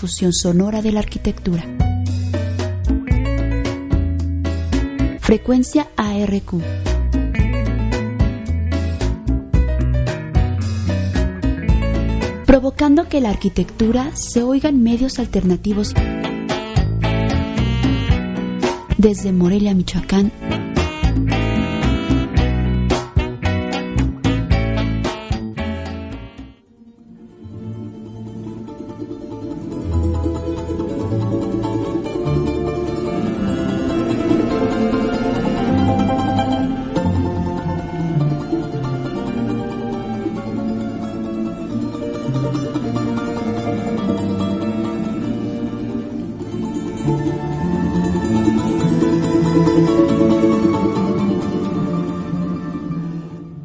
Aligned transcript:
difusión 0.00 0.32
sonora 0.32 0.80
de 0.80 0.92
la 0.92 1.00
arquitectura. 1.00 1.62
Frecuencia 5.20 5.88
ARQ. 5.94 6.54
Provocando 12.46 13.10
que 13.10 13.20
la 13.20 13.28
arquitectura 13.28 14.16
se 14.16 14.42
oiga 14.42 14.70
en 14.70 14.82
medios 14.82 15.18
alternativos 15.18 15.92
desde 18.96 19.32
Morelia, 19.32 19.74
Michoacán, 19.74 20.32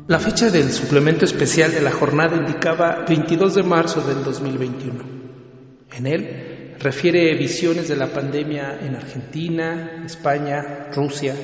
La 0.08 0.20
fecha 0.20 0.50
del 0.50 0.72
suplemento 0.72 1.26
especial 1.26 1.74
de 1.74 1.82
la 1.82 1.92
jornada 1.92 2.38
indicaba 2.38 3.04
22 3.08 3.56
de 3.56 3.64
marzo 3.64 4.02
del 4.02 4.24
2021. 4.24 5.04
En 5.94 6.08
él 6.08 6.76
refiere 6.80 7.36
visiones 7.36 7.88
de 7.88 7.96
la 7.96 8.08
pandemia 8.08 8.80
en 8.82 8.96
Argentina, 8.96 10.04
España, 10.06 10.90
Rusia, 10.94 11.36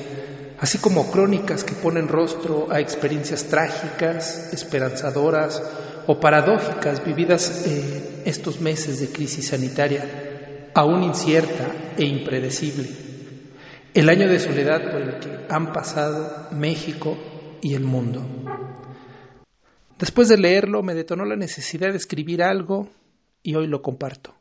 así 0.58 0.78
como 0.78 1.10
crónicas 1.10 1.64
que 1.64 1.74
ponen 1.74 2.08
rostro 2.08 2.68
a 2.70 2.80
experiencias 2.80 3.44
trágicas, 3.44 4.52
esperanzadoras 4.52 5.62
o 6.06 6.18
paradójicas 6.20 7.04
vividas 7.04 7.66
en 7.66 8.22
estos 8.24 8.60
meses 8.60 9.00
de 9.00 9.08
crisis 9.08 9.48
sanitaria, 9.48 10.31
aún 10.74 11.02
incierta 11.02 11.94
e 11.96 12.04
impredecible. 12.04 12.88
El 13.94 14.08
año 14.08 14.28
de 14.28 14.38
soledad 14.38 14.90
por 14.90 15.02
el 15.02 15.18
que 15.18 15.46
han 15.48 15.72
pasado 15.72 16.48
México 16.52 17.16
y 17.60 17.74
el 17.74 17.84
mundo. 17.84 18.24
Después 19.98 20.28
de 20.28 20.38
leerlo 20.38 20.82
me 20.82 20.94
detonó 20.94 21.24
la 21.24 21.36
necesidad 21.36 21.90
de 21.90 21.96
escribir 21.96 22.42
algo 22.42 22.88
y 23.42 23.54
hoy 23.54 23.66
lo 23.66 23.82
comparto. 23.82 24.34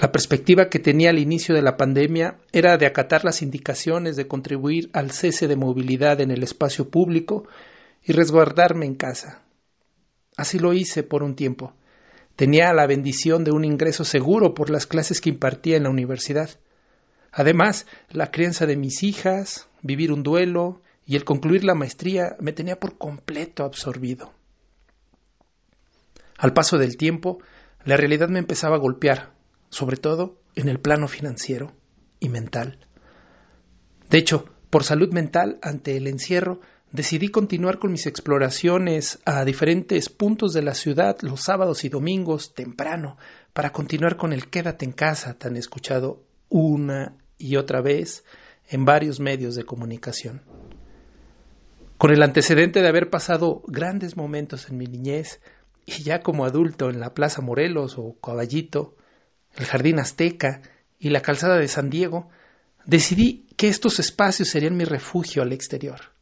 La 0.00 0.12
perspectiva 0.12 0.68
que 0.68 0.78
tenía 0.78 1.10
al 1.10 1.18
inicio 1.18 1.54
de 1.54 1.62
la 1.62 1.76
pandemia 1.76 2.38
era 2.52 2.76
de 2.76 2.86
acatar 2.86 3.24
las 3.24 3.42
indicaciones 3.42 4.16
de 4.16 4.28
contribuir 4.28 4.90
al 4.92 5.10
cese 5.10 5.48
de 5.48 5.56
movilidad 5.56 6.20
en 6.20 6.30
el 6.30 6.42
espacio 6.42 6.88
público 6.88 7.48
y 8.04 8.12
resguardarme 8.12 8.86
en 8.86 8.94
casa. 8.94 9.42
Así 10.36 10.58
lo 10.58 10.72
hice 10.72 11.02
por 11.02 11.22
un 11.22 11.34
tiempo. 11.34 11.72
Tenía 12.38 12.72
la 12.72 12.86
bendición 12.86 13.42
de 13.42 13.50
un 13.50 13.64
ingreso 13.64 14.04
seguro 14.04 14.54
por 14.54 14.70
las 14.70 14.86
clases 14.86 15.20
que 15.20 15.28
impartía 15.28 15.76
en 15.76 15.82
la 15.82 15.90
universidad. 15.90 16.48
Además, 17.32 17.84
la 18.10 18.30
crianza 18.30 18.64
de 18.64 18.76
mis 18.76 19.02
hijas, 19.02 19.66
vivir 19.82 20.12
un 20.12 20.22
duelo, 20.22 20.80
y 21.04 21.16
el 21.16 21.24
concluir 21.24 21.64
la 21.64 21.74
maestría 21.74 22.36
me 22.38 22.52
tenía 22.52 22.78
por 22.78 22.96
completo 22.96 23.64
absorbido. 23.64 24.32
Al 26.36 26.52
paso 26.52 26.78
del 26.78 26.96
tiempo, 26.96 27.42
la 27.84 27.96
realidad 27.96 28.28
me 28.28 28.38
empezaba 28.38 28.76
a 28.76 28.78
golpear, 28.78 29.32
sobre 29.68 29.96
todo 29.96 30.38
en 30.54 30.68
el 30.68 30.78
plano 30.78 31.08
financiero 31.08 31.72
y 32.20 32.28
mental. 32.28 32.78
De 34.10 34.18
hecho, 34.18 34.48
por 34.70 34.84
salud 34.84 35.12
mental 35.12 35.58
ante 35.60 35.96
el 35.96 36.06
encierro, 36.06 36.60
decidí 36.92 37.28
continuar 37.28 37.78
con 37.78 37.92
mis 37.92 38.06
exploraciones 38.06 39.18
a 39.24 39.44
diferentes 39.44 40.08
puntos 40.08 40.52
de 40.52 40.62
la 40.62 40.74
ciudad 40.74 41.18
los 41.20 41.42
sábados 41.42 41.84
y 41.84 41.88
domingos 41.88 42.54
temprano, 42.54 43.16
para 43.52 43.72
continuar 43.72 44.16
con 44.16 44.32
el 44.32 44.48
quédate 44.48 44.84
en 44.84 44.92
casa 44.92 45.34
tan 45.34 45.56
escuchado 45.56 46.22
una 46.48 47.16
y 47.36 47.56
otra 47.56 47.80
vez 47.80 48.24
en 48.68 48.84
varios 48.84 49.20
medios 49.20 49.54
de 49.54 49.64
comunicación. 49.64 50.42
Con 51.98 52.12
el 52.12 52.22
antecedente 52.22 52.80
de 52.80 52.88
haber 52.88 53.10
pasado 53.10 53.62
grandes 53.66 54.16
momentos 54.16 54.68
en 54.68 54.78
mi 54.78 54.86
niñez 54.86 55.40
y 55.84 56.02
ya 56.02 56.20
como 56.20 56.44
adulto 56.44 56.90
en 56.90 57.00
la 57.00 57.12
Plaza 57.12 57.42
Morelos 57.42 57.96
o 57.98 58.16
Caballito, 58.20 58.94
el 59.56 59.64
Jardín 59.64 59.98
Azteca 59.98 60.62
y 60.98 61.10
la 61.10 61.22
Calzada 61.22 61.56
de 61.56 61.68
San 61.68 61.90
Diego, 61.90 62.28
decidí 62.84 63.46
que 63.56 63.68
estos 63.68 63.98
espacios 63.98 64.48
serían 64.48 64.76
mi 64.76 64.84
refugio 64.84 65.42
al 65.42 65.52
exterior. 65.52 66.17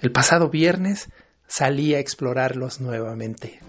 El 0.00 0.12
pasado 0.12 0.48
viernes 0.48 1.10
salí 1.46 1.94
a 1.94 1.98
explorarlos 1.98 2.80
nuevamente. 2.80 3.60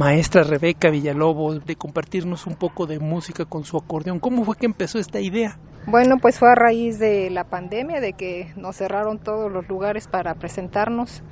Maestra 0.00 0.44
Rebeca 0.44 0.88
Villalobos 0.88 1.66
de 1.66 1.76
compartirnos 1.76 2.46
un 2.46 2.54
poco 2.54 2.86
de 2.86 2.98
música 2.98 3.44
con 3.44 3.64
su 3.64 3.76
acordeón. 3.76 4.18
¿Cómo 4.18 4.46
fue 4.46 4.56
que 4.56 4.64
empezó 4.64 4.98
esta 4.98 5.20
idea? 5.20 5.58
Bueno, 5.86 6.16
pues 6.16 6.38
fue 6.38 6.50
a 6.50 6.54
raíz 6.54 6.98
de 6.98 7.28
la 7.28 7.44
pandemia, 7.44 8.00
de 8.00 8.14
que 8.14 8.50
nos 8.56 8.76
cerraron 8.76 9.18
todos 9.18 9.52
los 9.52 9.68
lugares 9.68 10.08
para 10.08 10.34
presentarnos 10.36 11.22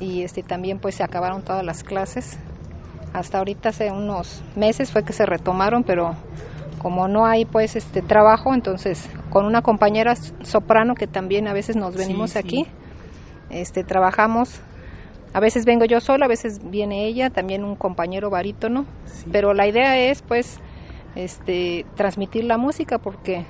y 0.00 0.20
este 0.20 0.42
también 0.42 0.80
pues 0.80 0.96
se 0.96 1.02
acabaron 1.02 1.40
todas 1.40 1.64
las 1.64 1.82
clases. 1.82 2.36
Hasta 3.14 3.38
ahorita 3.38 3.70
hace 3.70 3.90
unos 3.90 4.42
meses 4.54 4.92
fue 4.92 5.02
que 5.02 5.14
se 5.14 5.24
retomaron, 5.24 5.82
pero 5.82 6.14
como 6.80 7.08
no 7.08 7.24
hay 7.24 7.46
pues 7.46 7.74
este 7.74 8.02
trabajo, 8.02 8.52
entonces 8.52 9.08
con 9.30 9.46
una 9.46 9.62
compañera 9.62 10.14
soprano 10.42 10.94
que 10.94 11.06
también 11.06 11.48
a 11.48 11.54
veces 11.54 11.74
nos 11.74 11.96
venimos 11.96 12.36
aquí, 12.36 12.66
este 13.48 13.82
trabajamos 13.82 14.60
a 15.34 15.40
veces 15.40 15.64
vengo 15.64 15.84
yo 15.84 16.00
sola, 16.00 16.26
a 16.26 16.28
veces 16.28 16.60
viene 16.70 17.06
ella, 17.06 17.28
también 17.28 17.64
un 17.64 17.74
compañero 17.74 18.30
barítono, 18.30 18.86
pero 19.32 19.52
la 19.52 19.66
idea 19.66 19.98
es 19.98 20.22
pues 20.22 20.60
este 21.16 21.84
transmitir 21.96 22.44
la 22.44 22.56
música 22.56 22.98
porque 22.98 23.44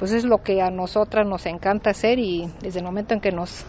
pues 0.00 0.10
es 0.12 0.24
lo 0.24 0.42
que 0.42 0.60
a 0.60 0.70
nosotras 0.70 1.24
nos 1.24 1.46
encanta 1.46 1.90
hacer 1.90 2.18
y 2.18 2.50
desde 2.60 2.80
el 2.80 2.84
momento 2.84 3.14
en 3.14 3.20
que 3.20 3.30
nos 3.30 3.64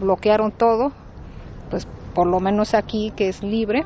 bloquearon 0.00 0.50
todo, 0.50 0.90
pues 1.70 1.86
por 2.12 2.26
lo 2.26 2.40
menos 2.40 2.74
aquí 2.74 3.12
que 3.14 3.28
es 3.28 3.44
libre, 3.44 3.84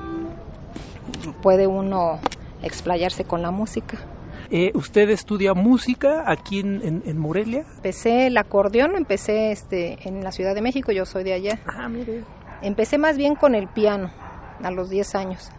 puede 1.42 1.66
uno 1.66 2.20
explayarse 2.62 3.24
con 3.24 3.42
la 3.42 3.50
música. 3.50 3.98
Eh, 4.50 4.70
¿Usted 4.74 5.10
estudia 5.10 5.52
música 5.52 6.24
aquí 6.26 6.60
en, 6.60 7.02
en, 7.04 7.18
Morelia? 7.18 7.64
Empecé 7.76 8.28
el 8.28 8.36
acordeón, 8.38 8.96
empecé 8.96 9.50
este, 9.52 10.08
en 10.08 10.24
la 10.24 10.32
Ciudad 10.32 10.54
de 10.54 10.62
México, 10.62 10.90
yo 10.92 11.04
soy 11.04 11.24
de 11.24 11.34
allá. 11.34 11.58
Ah, 11.66 11.88
mire. 11.88 12.22
Empecé 12.62 12.96
más 12.96 13.16
bien 13.16 13.34
con 13.34 13.56
el 13.56 13.66
piano 13.66 14.10
a 14.62 14.70
los 14.70 14.88
10 14.88 15.16
años. 15.16 15.50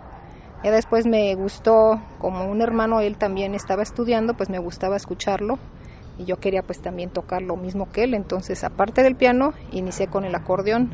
Ya 0.64 0.72
después 0.72 1.06
me 1.06 1.36
gustó, 1.36 2.00
como 2.18 2.46
un 2.46 2.62
hermano 2.62 3.02
él 3.02 3.18
también 3.18 3.54
estaba 3.54 3.84
estudiando, 3.84 4.34
pues 4.34 4.50
me 4.50 4.60
gustaba 4.60 4.96
escucharlo 4.96 5.60
y 6.18 6.24
yo 6.24 6.38
quería 6.38 6.62
pues 6.62 6.80
también 6.80 7.10
tocar 7.10 7.42
lo 7.42 7.58
mismo 7.58 7.92
que 7.92 8.06
él. 8.06 8.14
Entonces, 8.14 8.64
aparte 8.64 9.04
del 9.04 9.16
piano, 9.16 9.54
inicié 9.72 10.08
con 10.08 10.24
el 10.24 10.34
acordeón. 10.34 10.94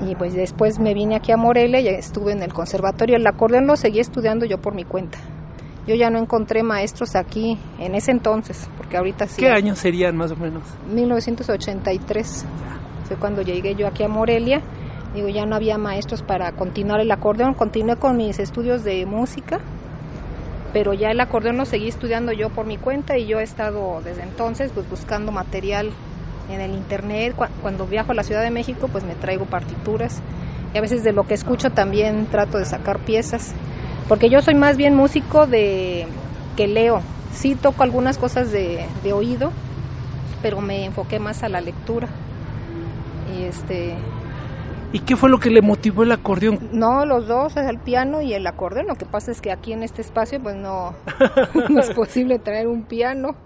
Y 0.00 0.14
pues 0.14 0.32
después 0.32 0.78
me 0.78 0.94
vine 0.94 1.16
aquí 1.16 1.30
a 1.30 1.36
Morelia 1.36 1.80
y 1.80 1.88
estuve 1.88 2.32
en 2.32 2.42
el 2.42 2.54
conservatorio. 2.54 3.16
El 3.16 3.26
acordeón 3.26 3.66
lo 3.66 3.76
seguí 3.76 4.00
estudiando 4.00 4.46
yo 4.46 4.56
por 4.56 4.74
mi 4.74 4.84
cuenta. 4.84 5.18
Yo 5.86 5.94
ya 5.94 6.08
no 6.08 6.18
encontré 6.18 6.62
maestros 6.62 7.16
aquí 7.16 7.58
en 7.78 7.94
ese 7.94 8.12
entonces, 8.12 8.70
porque 8.78 8.96
ahorita 8.96 9.26
sí. 9.26 9.42
¿Qué 9.42 9.50
años 9.50 9.78
serían 9.78 10.16
más 10.16 10.30
o 10.30 10.36
menos? 10.36 10.62
1983 10.86 12.46
fue 13.10 13.16
cuando 13.16 13.42
llegué 13.42 13.74
yo 13.74 13.88
aquí 13.88 14.04
a 14.04 14.08
Morelia. 14.08 14.62
Digo, 15.12 15.28
ya 15.28 15.44
no 15.44 15.56
había 15.56 15.78
maestros 15.78 16.22
para 16.22 16.52
continuar 16.52 17.00
el 17.00 17.10
acordeón. 17.10 17.54
Continué 17.54 17.96
con 17.96 18.16
mis 18.16 18.38
estudios 18.38 18.84
de 18.84 19.04
música, 19.04 19.58
pero 20.72 20.94
ya 20.94 21.08
el 21.08 21.18
acordeón 21.18 21.56
lo 21.56 21.64
seguí 21.64 21.88
estudiando 21.88 22.30
yo 22.30 22.50
por 22.50 22.66
mi 22.66 22.76
cuenta 22.76 23.18
y 23.18 23.26
yo 23.26 23.40
he 23.40 23.42
estado 23.42 24.00
desde 24.04 24.22
entonces 24.22 24.70
pues, 24.72 24.88
buscando 24.88 25.32
material 25.32 25.90
en 26.48 26.60
el 26.60 26.70
internet. 26.76 27.34
Cuando 27.62 27.84
viajo 27.84 28.12
a 28.12 28.14
la 28.14 28.22
Ciudad 28.22 28.44
de 28.44 28.52
México, 28.52 28.86
pues 28.86 29.02
me 29.02 29.16
traigo 29.16 29.44
partituras 29.44 30.22
y 30.72 30.78
a 30.78 30.80
veces 30.80 31.02
de 31.02 31.12
lo 31.12 31.24
que 31.24 31.34
escucho 31.34 31.70
también 31.70 32.26
trato 32.26 32.58
de 32.58 32.64
sacar 32.64 33.00
piezas, 33.00 33.52
porque 34.06 34.30
yo 34.30 34.40
soy 34.40 34.54
más 34.54 34.76
bien 34.76 34.94
músico 34.94 35.48
de 35.48 36.06
que 36.56 36.68
leo. 36.68 37.00
Sí 37.32 37.56
toco 37.56 37.82
algunas 37.82 38.18
cosas 38.18 38.52
de, 38.52 38.86
de 39.02 39.12
oído, 39.12 39.50
pero 40.42 40.60
me 40.60 40.84
enfoqué 40.84 41.18
más 41.18 41.42
a 41.42 41.48
la 41.48 41.60
lectura 41.60 42.08
Y 43.36 43.44
este 43.44 43.96
¿Y 44.92 45.00
qué 45.00 45.16
fue 45.16 45.30
lo 45.30 45.38
que 45.38 45.50
le 45.50 45.62
motivó 45.62 46.02
el 46.02 46.10
acordeón? 46.10 46.58
No, 46.72 47.06
los 47.06 47.28
dos, 47.28 47.56
el 47.56 47.78
piano 47.78 48.22
y 48.22 48.34
el 48.34 48.46
acordeón. 48.46 48.86
Lo 48.88 48.96
que 48.96 49.06
pasa 49.06 49.30
es 49.30 49.40
que 49.40 49.52
aquí 49.52 49.72
en 49.72 49.84
este 49.84 50.02
espacio 50.02 50.40
pues 50.42 50.56
no, 50.56 50.94
no 51.68 51.80
es 51.80 51.90
posible 51.90 52.38
traer 52.38 52.66
un 52.66 52.84
piano. 52.84 53.36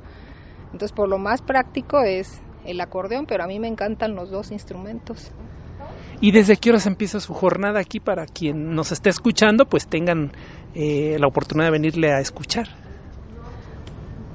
Entonces 0.72 0.92
por 0.92 1.08
lo 1.08 1.18
más 1.18 1.42
práctico 1.42 2.00
es 2.00 2.40
el 2.64 2.80
acordeón, 2.80 3.26
pero 3.26 3.44
a 3.44 3.46
mí 3.46 3.60
me 3.60 3.68
encantan 3.68 4.14
los 4.14 4.30
dos 4.30 4.52
instrumentos. 4.52 5.30
¿Y 6.20 6.32
desde 6.32 6.56
qué 6.56 6.70
horas 6.70 6.86
empieza 6.86 7.20
su 7.20 7.34
jornada 7.34 7.80
aquí 7.80 8.00
para 8.00 8.24
quien 8.24 8.74
nos 8.74 8.92
esté 8.92 9.10
escuchando, 9.10 9.66
pues 9.66 9.86
tengan 9.86 10.32
eh, 10.74 11.18
la 11.18 11.26
oportunidad 11.26 11.66
de 11.66 11.72
venirle 11.72 12.12
a 12.12 12.20
escuchar? 12.20 12.68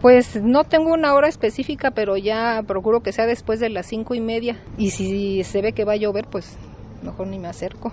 Pues 0.02 0.42
no 0.42 0.64
tengo 0.64 0.94
una 0.94 1.14
hora 1.14 1.28
específica, 1.28 1.92
pero 1.92 2.16
ya 2.16 2.64
procuro 2.66 3.02
que 3.02 3.12
sea 3.12 3.26
después 3.26 3.60
de 3.60 3.70
las 3.70 3.86
cinco 3.86 4.16
y 4.16 4.22
media. 4.22 4.58
Y 4.78 4.92
si 4.92 5.44
se 5.44 5.62
ve 5.62 5.74
que 5.74 5.84
va 5.84 5.94
a 5.94 5.98
llover, 5.98 6.28
pues 6.28 6.58
mejor 7.04 7.28
ni 7.28 7.40
me 7.40 7.48
acerco. 7.48 7.92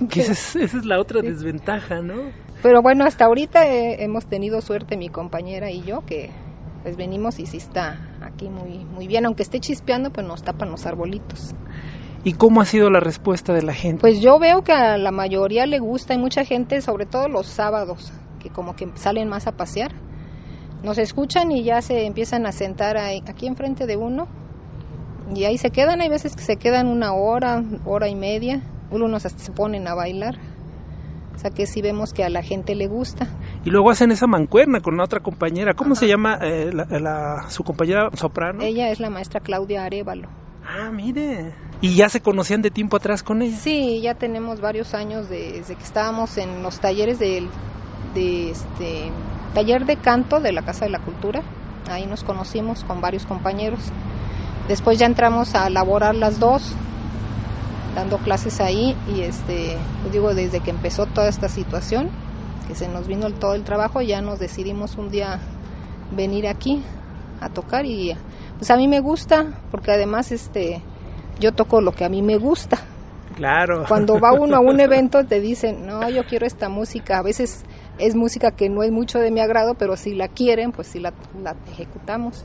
esa, 0.16 0.60
es, 0.60 0.84
la 0.84 1.00
otra 1.00 1.20
desventaja, 1.20 2.00
¿no? 2.00 2.30
Pero 2.62 2.82
bueno, 2.82 3.04
hasta 3.04 3.24
ahorita 3.24 3.66
hemos 3.66 4.26
tenido 4.26 4.60
suerte 4.60 4.96
mi 4.96 5.08
compañera 5.08 5.70
y 5.70 5.82
yo 5.82 6.04
que 6.04 6.30
pues 6.82 6.96
venimos 6.96 7.38
y 7.38 7.46
sí 7.46 7.56
está 7.56 8.08
aquí 8.20 8.48
muy 8.48 8.84
muy 8.84 9.06
bien, 9.06 9.26
aunque 9.26 9.42
esté 9.42 9.60
chispeando, 9.60 10.10
pues 10.10 10.26
nos 10.26 10.42
tapan 10.42 10.70
los 10.70 10.86
arbolitos. 10.86 11.54
¿Y 12.24 12.32
cómo 12.32 12.60
ha 12.60 12.64
sido 12.64 12.90
la 12.90 13.00
respuesta 13.00 13.52
de 13.52 13.62
la 13.62 13.74
gente? 13.74 14.00
Pues 14.00 14.20
yo 14.20 14.38
veo 14.38 14.62
que 14.62 14.72
a 14.72 14.98
la 14.98 15.12
mayoría 15.12 15.66
le 15.66 15.78
gusta, 15.78 16.14
hay 16.14 16.18
mucha 16.18 16.44
gente, 16.44 16.80
sobre 16.80 17.06
todo 17.06 17.28
los 17.28 17.46
sábados, 17.46 18.12
que 18.40 18.50
como 18.50 18.74
que 18.74 18.88
salen 18.94 19.28
más 19.28 19.46
a 19.46 19.52
pasear. 19.52 19.92
Nos 20.82 20.98
escuchan 20.98 21.50
y 21.50 21.64
ya 21.64 21.82
se 21.82 22.06
empiezan 22.06 22.46
a 22.46 22.52
sentar 22.52 22.96
aquí 22.96 23.46
enfrente 23.46 23.86
de 23.86 23.96
uno 23.96 24.28
y 25.34 25.44
ahí 25.44 25.58
se 25.58 25.70
quedan, 25.70 26.00
hay 26.00 26.08
veces 26.08 26.34
que 26.34 26.42
se 26.42 26.56
quedan 26.56 26.86
una 26.86 27.12
hora, 27.12 27.62
hora 27.84 28.08
y 28.08 28.14
media, 28.14 28.62
unos 28.90 29.26
hasta 29.26 29.38
se 29.38 29.52
ponen 29.52 29.86
a 29.86 29.94
bailar. 29.94 30.36
O 31.34 31.38
sea 31.38 31.50
que 31.50 31.66
sí 31.66 31.82
vemos 31.82 32.12
que 32.12 32.24
a 32.24 32.30
la 32.30 32.42
gente 32.42 32.74
le 32.74 32.88
gusta. 32.88 33.28
Y 33.64 33.70
luego 33.70 33.90
hacen 33.90 34.10
esa 34.10 34.26
mancuerna 34.26 34.80
con 34.80 34.96
la 34.96 35.04
otra 35.04 35.20
compañera. 35.20 35.74
¿Cómo 35.74 35.94
se 35.94 36.08
llama 36.08 36.38
eh, 36.42 36.72
la, 36.72 37.48
su 37.48 37.62
compañera 37.62 38.10
soprano? 38.14 38.62
Ella 38.62 38.90
es 38.90 38.98
la 38.98 39.08
maestra 39.08 39.38
Claudia 39.38 39.84
Arevalo. 39.84 40.28
Ah, 40.66 40.90
mire. 40.90 41.52
¿Y 41.80 41.94
ya 41.94 42.08
se 42.08 42.20
conocían 42.20 42.60
de 42.60 42.72
tiempo 42.72 42.96
atrás 42.96 43.22
con 43.22 43.40
ella? 43.42 43.56
Sí, 43.56 44.00
ya 44.00 44.14
tenemos 44.14 44.60
varios 44.60 44.94
años 44.94 45.28
desde 45.28 45.76
que 45.76 45.82
estábamos 45.82 46.36
en 46.38 46.62
los 46.62 46.80
talleres 46.80 47.20
del 47.20 47.48
de 48.14 48.50
este, 48.50 49.12
taller 49.54 49.84
de 49.86 49.96
canto 49.96 50.40
de 50.40 50.52
la 50.52 50.62
Casa 50.62 50.84
de 50.84 50.90
la 50.90 50.98
Cultura. 50.98 51.42
Ahí 51.90 52.06
nos 52.06 52.24
conocimos 52.24 52.84
con 52.84 53.00
varios 53.00 53.26
compañeros. 53.26 53.80
Después 54.68 54.98
ya 54.98 55.06
entramos 55.06 55.54
a 55.54 55.70
laborar 55.70 56.14
las 56.14 56.38
dos, 56.38 56.74
dando 57.94 58.18
clases 58.18 58.60
ahí 58.60 58.96
y 59.14 59.22
este, 59.22 59.76
pues 60.02 60.12
digo, 60.12 60.34
desde 60.34 60.60
que 60.60 60.70
empezó 60.70 61.06
toda 61.06 61.28
esta 61.28 61.48
situación, 61.48 62.10
que 62.66 62.74
se 62.74 62.88
nos 62.88 63.06
vino 63.06 63.30
todo 63.30 63.54
el 63.54 63.64
trabajo, 63.64 64.02
ya 64.02 64.20
nos 64.20 64.38
decidimos 64.38 64.96
un 64.96 65.08
día 65.08 65.40
venir 66.14 66.46
aquí 66.46 66.82
a 67.40 67.48
tocar 67.48 67.86
y 67.86 68.14
pues 68.58 68.70
a 68.70 68.76
mí 68.76 68.88
me 68.88 69.00
gusta 69.00 69.46
porque 69.70 69.92
además 69.92 70.32
este 70.32 70.82
yo 71.38 71.52
toco 71.52 71.80
lo 71.80 71.92
que 71.92 72.04
a 72.04 72.08
mí 72.08 72.22
me 72.22 72.36
gusta. 72.36 72.78
Claro. 73.36 73.84
Cuando 73.86 74.18
va 74.18 74.32
uno 74.32 74.56
a 74.56 74.60
un 74.60 74.80
evento 74.80 75.24
te 75.24 75.40
dicen, 75.40 75.86
"No, 75.86 76.08
yo 76.10 76.24
quiero 76.24 76.46
esta 76.46 76.68
música." 76.68 77.18
A 77.18 77.22
veces 77.22 77.64
es 77.98 78.14
música 78.14 78.50
que 78.50 78.68
no 78.68 78.82
es 78.82 78.90
mucho 78.90 79.18
de 79.18 79.30
mi 79.30 79.40
agrado, 79.40 79.74
pero 79.74 79.96
si 79.96 80.14
la 80.14 80.28
quieren, 80.28 80.72
pues 80.72 80.88
sí 80.88 80.98
la, 80.98 81.12
la 81.42 81.56
ejecutamos. 81.70 82.44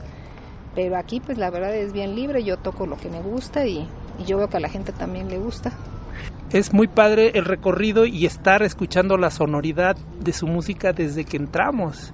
Pero 0.74 0.96
aquí 0.96 1.20
pues 1.20 1.38
la 1.38 1.50
verdad 1.50 1.74
es 1.74 1.92
bien 1.92 2.14
libre, 2.14 2.42
yo 2.42 2.56
toco 2.56 2.86
lo 2.86 2.96
que 2.96 3.08
me 3.08 3.20
gusta 3.20 3.66
y, 3.66 3.88
yo 4.26 4.38
veo 4.38 4.48
que 4.48 4.56
a 4.56 4.60
la 4.60 4.68
gente 4.68 4.92
también 4.92 5.28
le 5.28 5.38
gusta. 5.38 5.72
Es 6.52 6.72
muy 6.72 6.86
padre 6.86 7.32
el 7.34 7.44
recorrido 7.44 8.06
y 8.06 8.26
estar 8.26 8.62
escuchando 8.62 9.16
la 9.16 9.30
sonoridad 9.30 9.96
de 10.20 10.32
su 10.32 10.46
música 10.46 10.92
desde 10.92 11.24
que 11.24 11.36
entramos. 11.36 12.12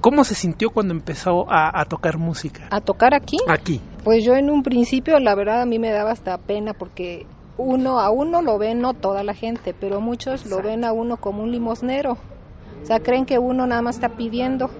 ¿Cómo 0.00 0.24
se 0.24 0.34
sintió 0.34 0.70
cuando 0.70 0.94
empezó 0.94 1.44
a, 1.50 1.84
tocar 1.84 2.16
música? 2.16 2.68
¿A 2.70 2.80
tocar 2.80 3.12
aquí? 3.14 3.36
Aquí. 3.46 3.82
Pues 4.02 4.24
yo 4.24 4.34
en 4.34 4.48
un 4.48 4.62
principio, 4.62 5.18
la 5.18 5.34
verdad, 5.34 5.60
a 5.60 5.66
mí 5.66 5.78
me 5.78 5.90
daba 5.90 6.12
hasta 6.12 6.38
pena 6.38 6.72
porque 6.72 7.26
uno 7.58 8.00
a 8.00 8.10
uno 8.10 8.40
lo 8.40 8.56
ven, 8.56 8.80
no 8.80 8.94
toda 8.94 9.22
la 9.24 9.34
gente, 9.34 9.74
pero 9.78 10.00
muchos 10.00 10.46
lo 10.46 10.62
ven 10.62 10.84
a 10.84 10.92
uno 10.94 11.18
como 11.18 11.42
un 11.42 11.52
limosnero. 11.52 12.16
O 12.82 12.86
sea, 12.86 13.00
creen 13.00 13.26
que 13.26 13.38
uno 13.38 13.66
nada 13.66 13.82
más 13.82 13.96
está 13.96 14.08
pidiendo 14.08 14.70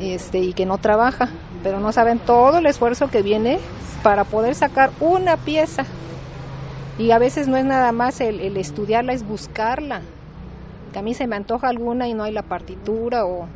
este, 0.00 0.38
y 0.38 0.52
que 0.52 0.64
no 0.64 0.78
trabaja 0.78 1.28
pero 1.62 1.80
no 1.80 1.92
saben 1.92 2.18
todo 2.18 2.58
el 2.58 2.66
esfuerzo 2.66 3.08
que 3.08 3.22
viene 3.22 3.58
para 4.02 4.24
poder 4.24 4.54
sacar 4.54 4.92
una 5.00 5.36
pieza. 5.36 5.84
Y 6.98 7.10
a 7.10 7.18
veces 7.18 7.46
no 7.48 7.56
es 7.56 7.64
nada 7.64 7.92
más 7.92 8.20
el, 8.20 8.56
estudiarla, 8.56 9.12
es 9.12 9.24
buscarla. 9.24 10.02
Que 10.92 10.98
a 10.98 11.02
mí 11.02 11.14
se 11.14 11.26
me 11.26 11.36
antoja 11.36 11.68
alguna 11.68 12.08
y 12.08 12.14
no 12.14 12.24
hay 12.24 12.32
la 12.32 12.42
partitura 12.42 13.24
o 13.24 13.48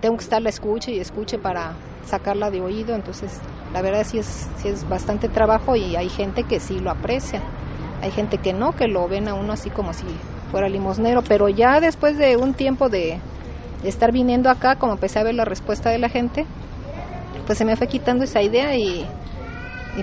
tengo 0.00 0.16
que 0.16 0.24
estar 0.24 0.42
la 0.42 0.50
escuche 0.50 0.92
y 0.92 1.00
escuche 1.00 1.38
para 1.38 1.74
sacarla 2.04 2.50
de 2.50 2.60
oído. 2.60 2.94
Entonces, 2.94 3.40
la 3.72 3.82
verdad 3.82 4.04
sí 4.04 4.18
es, 4.18 4.48
sí 4.56 4.68
es 4.68 4.88
bastante 4.88 5.28
trabajo 5.28 5.74
y 5.76 5.96
hay 5.96 6.08
gente 6.08 6.44
que 6.44 6.60
sí 6.60 6.78
lo 6.78 6.90
aprecia. 6.90 7.42
Hay 8.00 8.10
gente 8.10 8.38
que 8.38 8.52
no, 8.52 8.72
que 8.72 8.86
lo 8.86 9.08
ven 9.08 9.28
a 9.28 9.34
uno 9.34 9.52
así 9.52 9.70
como 9.70 9.92
si 9.92 10.20
fuera 10.50 10.68
limosnero. 10.68 11.22
Pero 11.22 11.48
ya 11.48 11.80
después 11.80 12.18
de 12.18 12.36
un 12.36 12.54
tiempo 12.54 12.88
de, 12.88 13.20
estar 13.84 14.12
viniendo 14.12 14.50
acá, 14.50 14.76
como 14.76 14.92
empecé 14.92 15.18
a 15.18 15.24
ver 15.24 15.34
la 15.34 15.44
respuesta 15.44 15.90
de 15.90 15.98
la 15.98 16.08
gente, 16.08 16.46
pues 17.46 17.58
se 17.58 17.64
me 17.64 17.76
fue 17.76 17.86
quitando 17.86 18.24
esa 18.24 18.42
idea 18.42 18.76
y, 18.76 19.06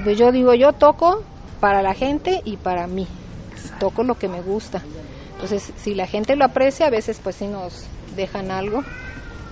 pues 0.04 0.18
yo 0.18 0.32
digo, 0.32 0.54
yo 0.54 0.74
toco 0.74 1.24
para 1.60 1.82
la 1.82 1.94
gente 1.94 2.42
y 2.46 2.58
para 2.58 2.88
mí, 2.88 3.08
toco 3.80 4.04
lo 4.04 4.16
que 4.16 4.28
me 4.28 4.42
gusta. 4.42 4.82
Entonces, 5.34 5.74
si 5.76 5.94
la 5.94 6.08
gente 6.08 6.36
lo 6.36 6.46
aprecia, 6.46 6.88
a 6.88 6.90
veces 6.90 7.20
pues 7.22 7.36
sí 7.36 7.48
nos 7.48 7.86
dejan 8.16 8.52
algo 8.52 8.84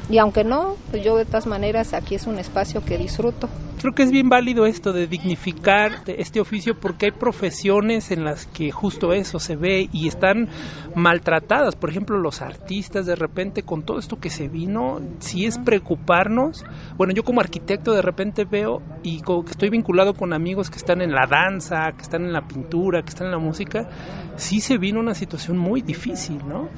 y 0.10 0.18
aunque 0.18 0.44
no, 0.44 0.76
pues 0.92 1.04
yo 1.04 1.18
de 1.18 1.26
todas 1.26 1.48
maneras 1.48 1.94
aquí 1.94 2.16
es 2.16 2.28
un 2.28 2.38
espacio 2.38 2.84
que 2.84 2.98
disfruto. 2.98 3.50
Creo 3.80 3.94
que 3.94 4.04
es 4.04 4.12
bien 4.12 4.30
válido 4.30 4.66
esto 4.66 4.94
de 4.94 5.08
dignificar 5.08 6.04
este 6.08 6.40
oficio 6.40 6.80
porque 6.80 7.08
hay 7.08 7.12
profesiones 7.12 8.12
en 8.12 8.24
las 8.24 8.46
que 8.46 8.72
justo 8.72 9.12
eso 9.12 9.40
se 9.40 9.58
ve 9.58 9.90
y 9.92 10.08
están 10.08 10.48
maltratadas. 10.96 11.76
Por 11.76 11.90
ejemplo, 11.90 12.18
los 12.18 12.42
artistas 12.42 13.06
de 13.06 13.16
repente 13.16 13.64
con 13.64 13.84
todo 13.84 14.00
esto 14.00 14.20
que 14.20 14.30
se 14.30 14.48
vino, 14.48 15.02
si 15.20 15.46
es 15.46 15.58
preocuparnos. 15.58 16.64
Bueno, 16.96 17.14
yo 17.14 17.24
como 17.24 17.42
arquitecto 17.42 17.92
de 17.92 18.02
repente 18.02 18.46
veo 18.46 18.82
y 19.04 19.20
como 19.22 19.44
que 19.44 19.52
estoy 19.52 19.70
vinculado 19.70 20.14
con 20.14 20.32
amigos 20.32 20.70
que 20.70 20.78
están 20.78 21.02
en 21.02 21.12
la 21.12 21.28
danza, 21.28 21.92
que 21.92 22.04
están 22.04 22.24
en 22.24 22.32
la 22.32 22.48
pintura, 22.48 23.02
que 23.02 23.10
están 23.10 23.28
en 23.28 23.32
la 23.34 23.40
música, 23.40 23.90
sí 24.38 24.62
se 24.62 24.78
vino 24.78 25.02
una 25.02 25.14
situación 25.14 25.58
muy 25.58 25.82
difícil, 25.82 26.40
¿no? 26.48 26.70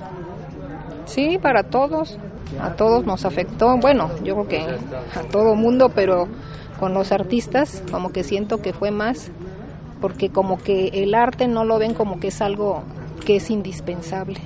Sí, 1.05 1.37
para 1.41 1.63
todos, 1.63 2.17
a 2.59 2.75
todos 2.75 3.05
nos 3.05 3.25
afectó, 3.25 3.77
bueno, 3.77 4.09
yo 4.23 4.33
creo 4.35 4.47
que 4.47 4.59
a 4.59 5.23
todo 5.23 5.55
mundo, 5.55 5.89
pero 5.89 6.27
con 6.79 6.93
los 6.93 7.11
artistas 7.11 7.83
como 7.91 8.11
que 8.11 8.23
siento 8.23 8.57
que 8.57 8.73
fue 8.73 8.91
más, 8.91 9.31
porque 10.01 10.29
como 10.29 10.57
que 10.57 10.89
el 10.93 11.15
arte 11.15 11.47
no 11.47 11.63
lo 11.63 11.79
ven 11.79 11.93
como 11.93 12.19
que 12.19 12.27
es 12.27 12.41
algo 12.41 12.83
que 13.25 13.37
es 13.37 13.49
indispensable. 13.49 14.39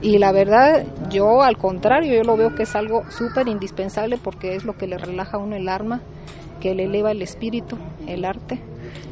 Y 0.00 0.18
la 0.18 0.30
verdad, 0.32 0.84
yo 1.10 1.42
al 1.42 1.56
contrario, 1.56 2.14
yo 2.14 2.22
lo 2.22 2.36
veo 2.36 2.54
que 2.54 2.62
es 2.62 2.76
algo 2.76 3.04
súper 3.10 3.48
indispensable 3.48 4.16
porque 4.16 4.54
es 4.54 4.64
lo 4.64 4.74
que 4.74 4.86
le 4.86 4.96
relaja 4.96 5.38
a 5.38 5.40
uno 5.40 5.56
el 5.56 5.68
alma, 5.68 6.00
que 6.60 6.74
le 6.74 6.84
eleva 6.84 7.12
el 7.12 7.22
espíritu, 7.22 7.78
el 8.06 8.24
arte 8.24 8.60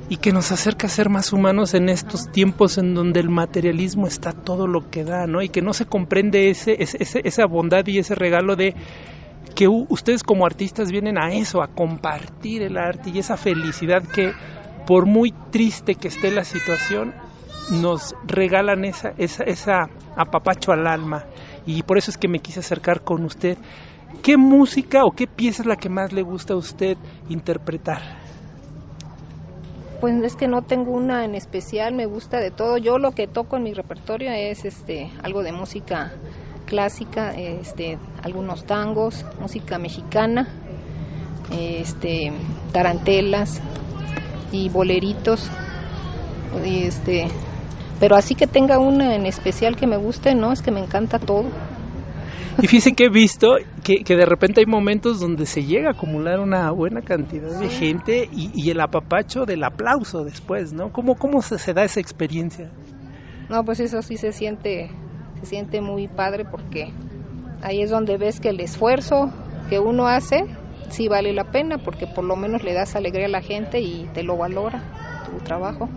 y 0.08 0.18
que 0.18 0.32
nos 0.32 0.52
acerca 0.52 0.86
a 0.86 0.90
ser 0.90 1.08
más 1.08 1.32
humanos 1.32 1.74
en 1.74 1.88
estos 1.88 2.30
tiempos 2.30 2.78
en 2.78 2.94
donde 2.94 3.20
el 3.20 3.28
materialismo 3.28 4.06
está 4.06 4.32
todo 4.32 4.66
lo 4.66 4.88
que 4.90 5.04
da, 5.04 5.26
¿no? 5.26 5.42
Y 5.42 5.48
que 5.48 5.62
no 5.62 5.72
se 5.72 5.86
comprende 5.86 6.48
ese, 6.50 6.76
esa 6.78 7.46
bondad 7.46 7.86
y 7.86 7.98
ese 7.98 8.14
regalo 8.14 8.54
de 8.54 8.74
que 9.54 9.68
ustedes 9.68 10.22
como 10.22 10.46
artistas 10.46 10.92
vienen 10.92 11.18
a 11.18 11.32
eso, 11.32 11.62
a 11.62 11.68
compartir 11.68 12.62
el 12.62 12.76
arte 12.76 13.10
y 13.10 13.18
esa 13.18 13.36
felicidad 13.36 14.02
que 14.02 14.32
por 14.86 15.06
muy 15.06 15.32
triste 15.50 15.96
que 15.96 16.08
esté 16.08 16.30
la 16.30 16.44
situación, 16.44 17.12
nos 17.70 18.14
regalan 18.24 18.84
esa, 18.84 19.12
esa, 19.18 19.42
esa 19.42 19.90
apapacho 20.14 20.70
al 20.70 20.86
alma. 20.86 21.24
Y 21.66 21.82
por 21.82 21.98
eso 21.98 22.12
es 22.12 22.16
que 22.16 22.28
me 22.28 22.38
quise 22.38 22.60
acercar 22.60 23.02
con 23.02 23.24
usted. 23.24 23.58
¿Qué 24.22 24.36
música 24.36 25.04
o 25.04 25.12
qué 25.12 25.26
pieza 25.26 25.62
es 25.62 25.66
la 25.66 25.76
que 25.76 25.88
más 25.88 26.12
le 26.12 26.22
gusta 26.22 26.54
a 26.54 26.56
usted 26.56 26.96
interpretar? 27.28 28.02
Pues 30.00 30.14
es 30.22 30.36
que 30.36 30.46
no 30.46 30.62
tengo 30.62 30.92
una 30.92 31.24
en 31.24 31.34
especial, 31.34 31.94
me 31.94 32.06
gusta 32.06 32.38
de 32.38 32.50
todo. 32.50 32.76
Yo 32.76 32.98
lo 32.98 33.12
que 33.12 33.26
toco 33.26 33.56
en 33.56 33.62
mi 33.62 33.72
repertorio 33.72 34.30
es 34.30 34.64
este 34.64 35.10
algo 35.22 35.42
de 35.42 35.52
música 35.52 36.12
clásica, 36.66 37.32
este 37.34 37.98
algunos 38.22 38.64
tangos, 38.64 39.24
música 39.40 39.78
mexicana, 39.78 40.48
este 41.50 42.32
tarantelas 42.72 43.60
y 44.52 44.68
boleritos. 44.68 45.48
este, 46.64 47.28
pero 47.98 48.16
así 48.16 48.34
que 48.34 48.46
tenga 48.46 48.78
una 48.78 49.14
en 49.14 49.24
especial 49.24 49.76
que 49.76 49.86
me 49.86 49.96
guste, 49.96 50.34
no, 50.34 50.52
es 50.52 50.60
que 50.60 50.70
me 50.70 50.80
encanta 50.80 51.18
todo. 51.18 51.44
Y 52.62 52.66
fíjense 52.66 52.92
que 52.92 53.04
he 53.04 53.10
visto 53.10 53.56
que, 53.84 54.02
que, 54.02 54.16
de 54.16 54.24
repente 54.24 54.60
hay 54.60 54.66
momentos 54.66 55.20
donde 55.20 55.44
se 55.44 55.64
llega 55.64 55.88
a 55.88 55.92
acumular 55.92 56.40
una 56.40 56.70
buena 56.70 57.02
cantidad 57.02 57.60
de 57.60 57.68
gente 57.68 58.28
y, 58.32 58.50
y, 58.54 58.70
el 58.70 58.80
apapacho 58.80 59.44
del 59.44 59.62
aplauso 59.62 60.24
después, 60.24 60.72
¿no? 60.72 60.90
¿Cómo, 60.90 61.16
cómo 61.16 61.42
se, 61.42 61.58
se 61.58 61.74
da 61.74 61.84
esa 61.84 62.00
experiencia? 62.00 62.70
No, 63.50 63.64
pues 63.64 63.80
eso 63.80 64.00
sí 64.00 64.16
se 64.16 64.32
siente, 64.32 64.90
se 65.40 65.46
siente 65.46 65.80
muy 65.80 66.08
padre 66.08 66.44
porque 66.44 66.92
ahí 67.62 67.82
es 67.82 67.90
donde 67.90 68.16
ves 68.16 68.40
que 68.40 68.48
el 68.48 68.60
esfuerzo 68.60 69.30
que 69.68 69.78
uno 69.78 70.06
hace 70.06 70.44
sí 70.88 71.08
vale 71.08 71.32
la 71.32 71.44
pena 71.44 71.78
porque 71.78 72.06
por 72.06 72.24
lo 72.24 72.36
menos 72.36 72.62
le 72.62 72.72
das 72.72 72.96
alegría 72.96 73.26
a 73.26 73.30
la 73.30 73.42
gente 73.42 73.80
y 73.80 74.08
te 74.14 74.22
lo 74.22 74.36
valora 74.36 74.82
tu 75.26 75.44
trabajo. 75.44 75.88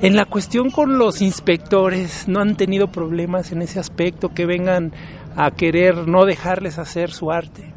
En 0.00 0.16
la 0.16 0.24
cuestión 0.24 0.70
con 0.70 0.98
los 0.98 1.22
inspectores, 1.22 2.26
¿no 2.26 2.40
han 2.40 2.56
tenido 2.56 2.88
problemas 2.88 3.52
en 3.52 3.62
ese 3.62 3.78
aspecto 3.78 4.30
que 4.30 4.46
vengan 4.46 4.92
a 5.36 5.50
querer 5.50 6.08
no 6.08 6.24
dejarles 6.24 6.78
hacer 6.78 7.10
su 7.10 7.30
arte? 7.30 7.72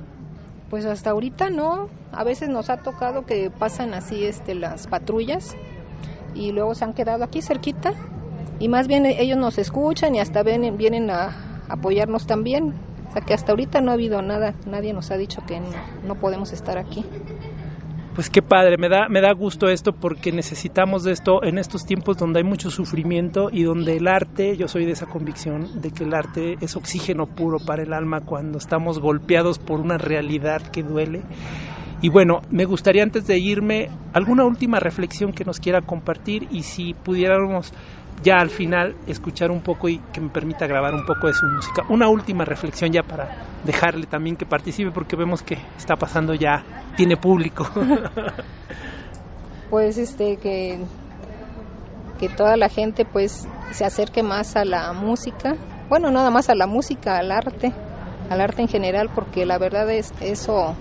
Pues 0.69 0.85
hasta 0.85 1.11
ahorita 1.11 1.49
no, 1.49 1.87
a 2.11 2.23
veces 2.23 2.49
nos 2.49 2.69
ha 2.69 2.77
tocado 2.77 3.25
que 3.25 3.49
pasan 3.49 3.93
así 3.93 4.25
este 4.25 4.55
las 4.55 4.87
patrullas 4.87 5.55
y 6.33 6.51
luego 6.51 6.75
se 6.75 6.85
han 6.85 6.93
quedado 6.93 7.23
aquí 7.23 7.41
cerquita 7.41 7.93
y 8.59 8.67
más 8.67 8.87
bien 8.87 9.05
ellos 9.05 9.37
nos 9.37 9.57
escuchan 9.57 10.15
y 10.15 10.19
hasta 10.19 10.43
ven, 10.43 10.77
vienen 10.77 11.09
a 11.09 11.63
apoyarnos 11.69 12.25
también. 12.25 12.73
O 13.09 13.11
sea 13.11 13.21
que 13.21 13.33
hasta 13.33 13.51
ahorita 13.51 13.81
no 13.81 13.91
ha 13.91 13.93
habido 13.93 14.21
nada, 14.21 14.53
nadie 14.65 14.93
nos 14.93 15.11
ha 15.11 15.17
dicho 15.17 15.41
que 15.45 15.59
no, 15.59 15.67
no 16.05 16.15
podemos 16.15 16.51
estar 16.51 16.77
aquí. 16.77 17.05
Pues 18.15 18.29
qué 18.29 18.41
padre, 18.41 18.77
me 18.77 18.87
da, 18.87 19.09
me 19.09 19.19
da 19.19 19.33
gusto 19.33 19.67
esto 19.67 19.91
porque 19.91 20.31
necesitamos 20.31 21.03
de 21.03 21.11
esto 21.11 21.43
en 21.43 21.57
estos 21.57 21.85
tiempos 21.85 22.15
donde 22.15 22.39
hay 22.39 22.45
mucho 22.45 22.71
sufrimiento 22.71 23.49
y 23.51 23.63
donde 23.63 23.97
el 23.97 24.07
arte, 24.07 24.55
yo 24.55 24.69
soy 24.69 24.85
de 24.85 24.93
esa 24.93 25.05
convicción 25.05 25.81
de 25.81 25.91
que 25.91 26.05
el 26.05 26.13
arte 26.13 26.55
es 26.61 26.77
oxígeno 26.77 27.25
puro 27.25 27.57
para 27.59 27.83
el 27.83 27.91
alma 27.91 28.21
cuando 28.21 28.57
estamos 28.57 28.99
golpeados 28.99 29.59
por 29.59 29.81
una 29.81 29.97
realidad 29.97 30.61
que 30.61 30.81
duele. 30.81 31.23
Y 32.01 32.07
bueno, 32.07 32.41
me 32.49 32.63
gustaría 32.63 33.03
antes 33.03 33.27
de 33.27 33.37
irme 33.37 33.89
alguna 34.13 34.45
última 34.45 34.79
reflexión 34.79 35.33
que 35.33 35.43
nos 35.43 35.59
quiera 35.59 35.81
compartir 35.81 36.47
y 36.51 36.63
si 36.63 36.93
pudiéramos 36.93 37.73
ya 38.23 38.39
al 38.39 38.49
final 38.49 38.95
escuchar 39.07 39.51
un 39.51 39.61
poco 39.61 39.89
y 39.89 39.99
que 40.13 40.21
me 40.21 40.29
permita 40.29 40.67
grabar 40.67 40.93
un 40.93 41.05
poco 41.05 41.27
de 41.27 41.33
su 41.33 41.45
música. 41.45 41.83
Una 41.89 42.07
última 42.07 42.45
reflexión 42.45 42.91
ya 42.91 43.03
para 43.03 43.29
dejarle 43.63 44.05
también 44.05 44.35
que 44.35 44.45
participe 44.45 44.91
porque 44.91 45.15
vemos 45.15 45.43
que 45.43 45.57
está 45.77 45.95
pasando 45.95 46.33
ya, 46.33 46.63
tiene 46.95 47.17
público. 47.17 47.67
pues 49.69 49.97
este 49.97 50.37
que 50.37 50.79
que 52.19 52.29
toda 52.29 52.55
la 52.55 52.69
gente 52.69 53.05
pues 53.05 53.45
se 53.71 53.83
acerque 53.83 54.23
más 54.23 54.55
a 54.55 54.63
la 54.63 54.93
música, 54.93 55.55
bueno, 55.89 56.11
nada 56.11 56.29
más 56.29 56.49
a 56.49 56.55
la 56.55 56.65
música, 56.65 57.17
al 57.17 57.31
arte, 57.31 57.73
al 58.29 58.39
arte 58.39 58.61
en 58.61 58.67
general 58.69 59.09
porque 59.13 59.45
la 59.45 59.57
verdad 59.57 59.89
es 59.91 60.13
eso 60.21 60.75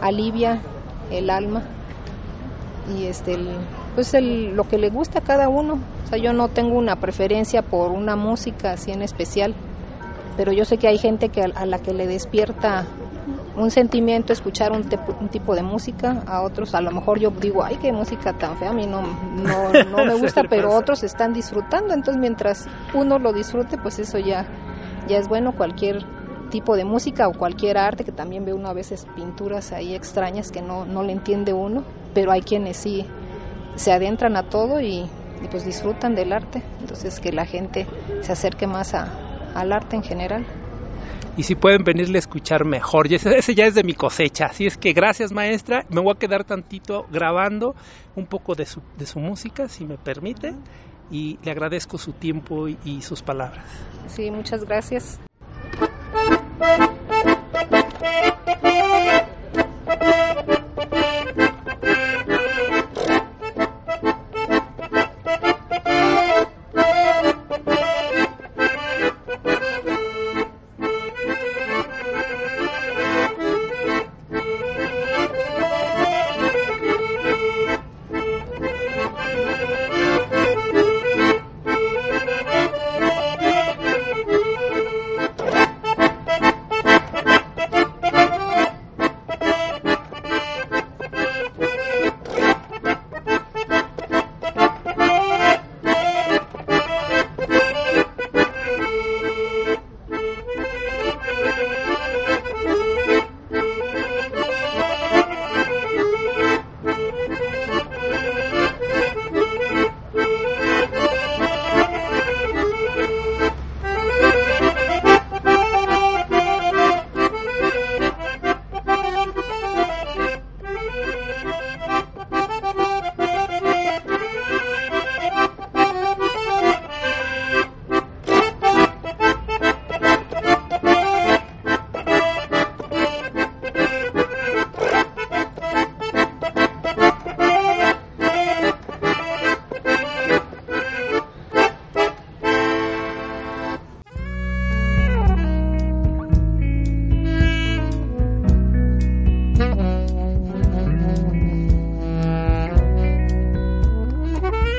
alivia 0.00 0.60
el 1.10 1.30
alma 1.30 1.62
y 2.94 3.06
este 3.06 3.34
el, 3.34 3.56
pues 3.98 4.14
el, 4.14 4.54
lo 4.54 4.62
que 4.62 4.78
le 4.78 4.90
gusta 4.90 5.18
a 5.18 5.22
cada 5.22 5.48
uno. 5.48 5.80
O 6.04 6.06
sea, 6.06 6.18
yo 6.18 6.32
no 6.32 6.46
tengo 6.46 6.78
una 6.78 7.00
preferencia 7.00 7.62
por 7.62 7.90
una 7.90 8.14
música 8.14 8.70
así 8.70 8.92
en 8.92 9.02
especial, 9.02 9.56
pero 10.36 10.52
yo 10.52 10.64
sé 10.64 10.78
que 10.78 10.86
hay 10.86 10.98
gente 10.98 11.30
que 11.30 11.42
a, 11.42 11.66
la 11.66 11.80
que 11.80 11.92
le 11.92 12.06
despierta 12.06 12.86
un 13.56 13.72
sentimiento 13.72 14.32
escuchar 14.32 14.70
un, 14.70 14.88
un, 15.20 15.28
tipo 15.30 15.56
de 15.56 15.64
música, 15.64 16.22
a 16.28 16.42
otros 16.42 16.76
a 16.76 16.80
lo 16.80 16.92
mejor 16.92 17.18
yo 17.18 17.30
digo, 17.30 17.64
ay, 17.64 17.76
qué 17.82 17.92
música 17.92 18.34
tan 18.34 18.56
fea, 18.56 18.70
a 18.70 18.72
mí 18.72 18.86
no, 18.86 19.02
no, 19.02 19.72
no 19.72 20.04
me 20.04 20.14
gusta, 20.22 20.44
pero 20.48 20.72
otros 20.72 21.02
están 21.02 21.32
disfrutando, 21.32 21.92
entonces 21.92 22.20
mientras 22.20 22.68
uno 22.94 23.18
lo 23.18 23.32
disfrute, 23.32 23.78
pues 23.78 23.98
eso 23.98 24.18
ya, 24.18 24.46
ya 25.08 25.18
es 25.18 25.26
bueno, 25.26 25.56
cualquier 25.56 26.04
tipo 26.50 26.76
de 26.76 26.84
música 26.84 27.26
o 27.26 27.32
cualquier 27.32 27.78
arte, 27.78 28.04
que 28.04 28.12
también 28.12 28.44
ve 28.44 28.52
uno 28.52 28.68
a 28.68 28.74
veces 28.74 29.08
pinturas 29.16 29.72
ahí 29.72 29.96
extrañas 29.96 30.52
que 30.52 30.62
no, 30.62 30.84
no 30.84 31.02
le 31.02 31.10
entiende 31.10 31.52
uno, 31.52 31.82
pero 32.14 32.30
hay 32.30 32.42
quienes 32.42 32.76
sí 32.76 33.04
se 33.78 33.92
adentran 33.92 34.36
a 34.36 34.48
todo 34.48 34.80
y, 34.80 35.08
y, 35.42 35.48
pues 35.50 35.64
disfrutan 35.64 36.14
del 36.14 36.32
arte. 36.32 36.62
Entonces 36.80 37.20
que 37.20 37.32
la 37.32 37.46
gente 37.46 37.86
se 38.22 38.32
acerque 38.32 38.66
más 38.66 38.94
a, 38.94 39.08
al 39.54 39.72
arte 39.72 39.96
en 39.96 40.02
general. 40.02 40.44
Y 41.36 41.44
si 41.44 41.54
pueden 41.54 41.84
venirle 41.84 42.18
a 42.18 42.20
escuchar 42.20 42.64
mejor, 42.64 43.10
y 43.10 43.14
ese, 43.14 43.36
ese, 43.38 43.54
ya 43.54 43.66
es 43.66 43.74
de 43.74 43.84
mi 43.84 43.94
cosecha. 43.94 44.46
Así 44.46 44.66
es 44.66 44.76
que 44.76 44.92
gracias 44.92 45.30
maestra, 45.30 45.84
me 45.88 46.00
voy 46.00 46.12
a 46.16 46.18
quedar 46.18 46.44
tantito 46.44 47.06
grabando 47.10 47.76
un 48.16 48.26
poco 48.26 48.56
de 48.56 48.66
su, 48.66 48.82
de 48.96 49.06
su 49.06 49.20
música, 49.20 49.68
si 49.68 49.84
me 49.84 49.96
permite, 49.98 50.52
y 51.12 51.38
le 51.44 51.52
agradezco 51.52 51.96
su 51.96 52.12
tiempo 52.12 52.66
y, 52.66 52.76
y 52.84 53.02
sus 53.02 53.22
palabras. 53.22 53.64
Sí, 54.08 54.32
muchas 54.32 54.64
gracias. 54.64 55.20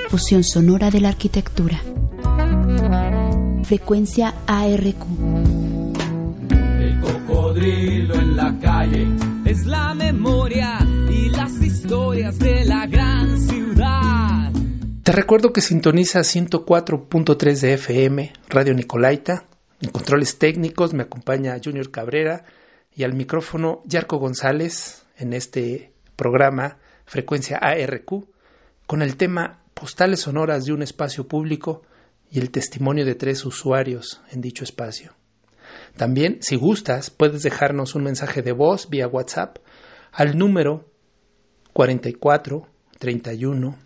Fusión 0.10 0.44
sonora 0.44 0.90
de 0.90 1.02
la 1.02 1.10
arquitectura. 1.10 1.80
Frecuencia 3.64 4.34
ARQ. 4.48 5.06
El 6.50 7.00
cocodrilo 7.00 8.16
en 8.16 8.36
la 8.36 8.58
calle 8.60 9.08
es 9.46 9.68
la 9.68 9.94
memoria 9.94 10.80
y 11.12 11.30
las 11.30 11.62
historias 11.62 12.40
de 12.40 12.66
la 12.66 12.88
gran 12.88 13.40
ciudad. 13.40 14.52
Te 15.04 15.12
recuerdo 15.12 15.54
que 15.54 15.62
sintoniza 15.62 16.22
104.3 16.22 17.60
de 17.60 17.74
FM, 17.74 18.34
Radio 18.50 18.74
Nicolaita. 18.74 19.46
En 19.80 19.92
controles 19.92 20.40
técnicos 20.40 20.96
me 20.96 21.04
acompaña 21.04 21.62
Junior 21.64 21.92
Cabrera 21.92 22.46
y 22.96 23.04
al 23.04 23.14
micrófono 23.14 23.84
Yarco 23.86 24.18
González 24.18 25.06
en 25.18 25.34
este 25.34 25.94
programa 26.16 26.78
Frecuencia 27.06 27.58
ARQ 27.58 28.26
con 28.88 29.04
el 29.04 29.16
tema 29.18 29.59
Postales 29.80 30.20
sonoras 30.20 30.66
de 30.66 30.74
un 30.74 30.82
espacio 30.82 31.26
público 31.26 31.84
y 32.30 32.40
el 32.40 32.52
testimonio 32.52 33.06
de 33.06 33.16
tres 33.16 33.46
usuarios 33.46 34.20
en 34.30 34.42
dicho 34.42 34.66
espacio. 34.66 35.14
También, 35.96 36.40
si 36.42 36.58
gustas, 36.58 37.10
puedes 37.10 37.44
dejarnos 37.44 37.96
un 37.96 38.04
mensaje 38.04 38.42
de 38.42 38.52
voz 38.52 38.90
vía 38.90 39.08
WhatsApp 39.08 39.58
al 40.12 40.38
número 40.38 40.92
44 41.72 42.68
31 43.00 43.78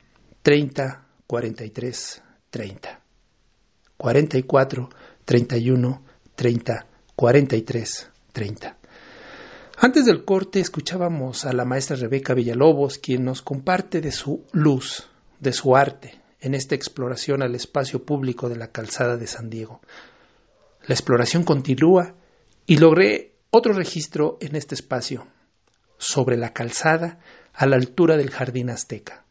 30 0.41 1.05
43 1.27 2.23
30. 2.49 2.99
44 3.97 4.89
31 5.25 6.03
30 6.35 6.87
43 7.15 8.09
30. 8.31 8.77
Antes 9.77 10.05
del 10.05 10.25
corte 10.25 10.59
escuchábamos 10.59 11.45
a 11.45 11.53
la 11.53 11.65
maestra 11.65 11.95
Rebeca 11.97 12.33
Villalobos, 12.33 12.97
quien 12.97 13.25
nos 13.25 13.43
comparte 13.43 14.01
de 14.01 14.11
su 14.11 14.43
luz, 14.51 15.09
de 15.43 15.53
su 15.53 15.75
arte, 15.75 16.19
en 16.39 16.55
esta 16.55 16.75
exploración 16.75 17.43
al 17.43 17.53
espacio 17.53 18.03
público 18.03 18.49
de 18.49 18.55
la 18.55 18.71
calzada 18.71 19.17
de 19.17 19.27
San 19.27 19.49
Diego. 19.49 19.81
La 20.87 20.95
exploración 20.95 21.43
continúa 21.43 22.15
y 22.65 22.77
logré 22.77 23.35
otro 23.51 23.73
registro 23.73 24.37
en 24.41 24.55
este 24.55 24.75
espacio, 24.75 25.27
sobre 25.97 26.37
la 26.37 26.53
calzada 26.53 27.19
a 27.53 27.65
la 27.65 27.75
altura 27.75 28.17
del 28.17 28.31
jardín 28.31 28.69
azteca. 28.69 29.22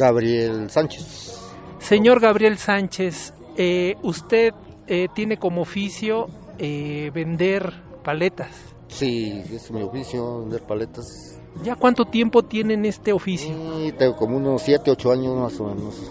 Gabriel 0.00 0.70
Sánchez. 0.70 1.38
Señor 1.78 2.20
Gabriel 2.20 2.56
Sánchez, 2.56 3.34
eh, 3.56 3.96
usted 4.02 4.54
eh, 4.86 5.08
tiene 5.14 5.36
como 5.36 5.60
oficio 5.60 6.28
eh, 6.58 7.10
vender 7.12 7.72
paletas. 8.02 8.50
Sí, 8.88 9.42
es 9.52 9.70
mi 9.70 9.82
oficio, 9.82 10.40
vender 10.40 10.62
paletas. 10.62 11.38
¿Ya 11.62 11.76
cuánto 11.76 12.06
tiempo 12.06 12.42
tienen 12.42 12.86
este 12.86 13.12
oficio? 13.12 13.54
Sí, 13.54 13.92
tengo 13.92 14.16
como 14.16 14.38
unos 14.38 14.62
7, 14.62 14.90
8 14.90 15.12
años 15.12 15.36
más 15.36 15.60
o 15.60 15.66
menos. 15.66 16.10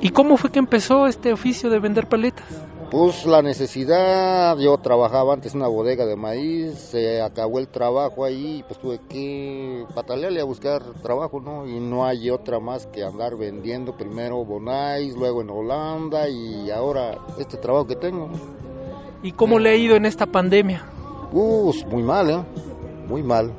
¿Y 0.00 0.08
cómo 0.10 0.36
fue 0.36 0.50
que 0.50 0.58
empezó 0.58 1.06
este 1.06 1.32
oficio 1.32 1.70
de 1.70 1.78
vender 1.78 2.08
paletas? 2.08 2.46
Pues 2.90 3.24
la 3.24 3.40
necesidad, 3.40 4.58
yo 4.58 4.76
trabajaba 4.78 5.32
antes 5.32 5.54
en 5.54 5.60
una 5.60 5.68
bodega 5.68 6.06
de 6.06 6.16
maíz, 6.16 6.74
se 6.74 7.22
acabó 7.22 7.60
el 7.60 7.68
trabajo 7.68 8.24
ahí, 8.24 8.64
pues 8.66 8.80
tuve 8.80 8.98
que 9.08 9.86
patalearle 9.94 10.40
a 10.40 10.44
buscar 10.44 10.82
trabajo, 11.00 11.40
¿no? 11.40 11.68
Y 11.68 11.78
no 11.78 12.04
hay 12.04 12.30
otra 12.30 12.58
más 12.58 12.88
que 12.88 13.04
andar 13.04 13.36
vendiendo 13.36 13.96
primero 13.96 14.44
Bonais, 14.44 15.14
luego 15.14 15.42
en 15.42 15.50
Holanda 15.50 16.28
y 16.28 16.68
ahora 16.72 17.16
este 17.38 17.58
trabajo 17.58 17.86
que 17.86 17.94
tengo. 17.94 18.28
¿Y 19.22 19.30
cómo 19.32 19.60
le 19.60 19.70
ha 19.70 19.76
ido 19.76 19.94
en 19.94 20.04
esta 20.04 20.26
pandemia? 20.26 20.84
Pues 21.30 21.86
muy 21.86 22.02
mal, 22.02 22.28
¿eh? 22.28 22.44
Muy 23.06 23.22
mal. 23.22 23.52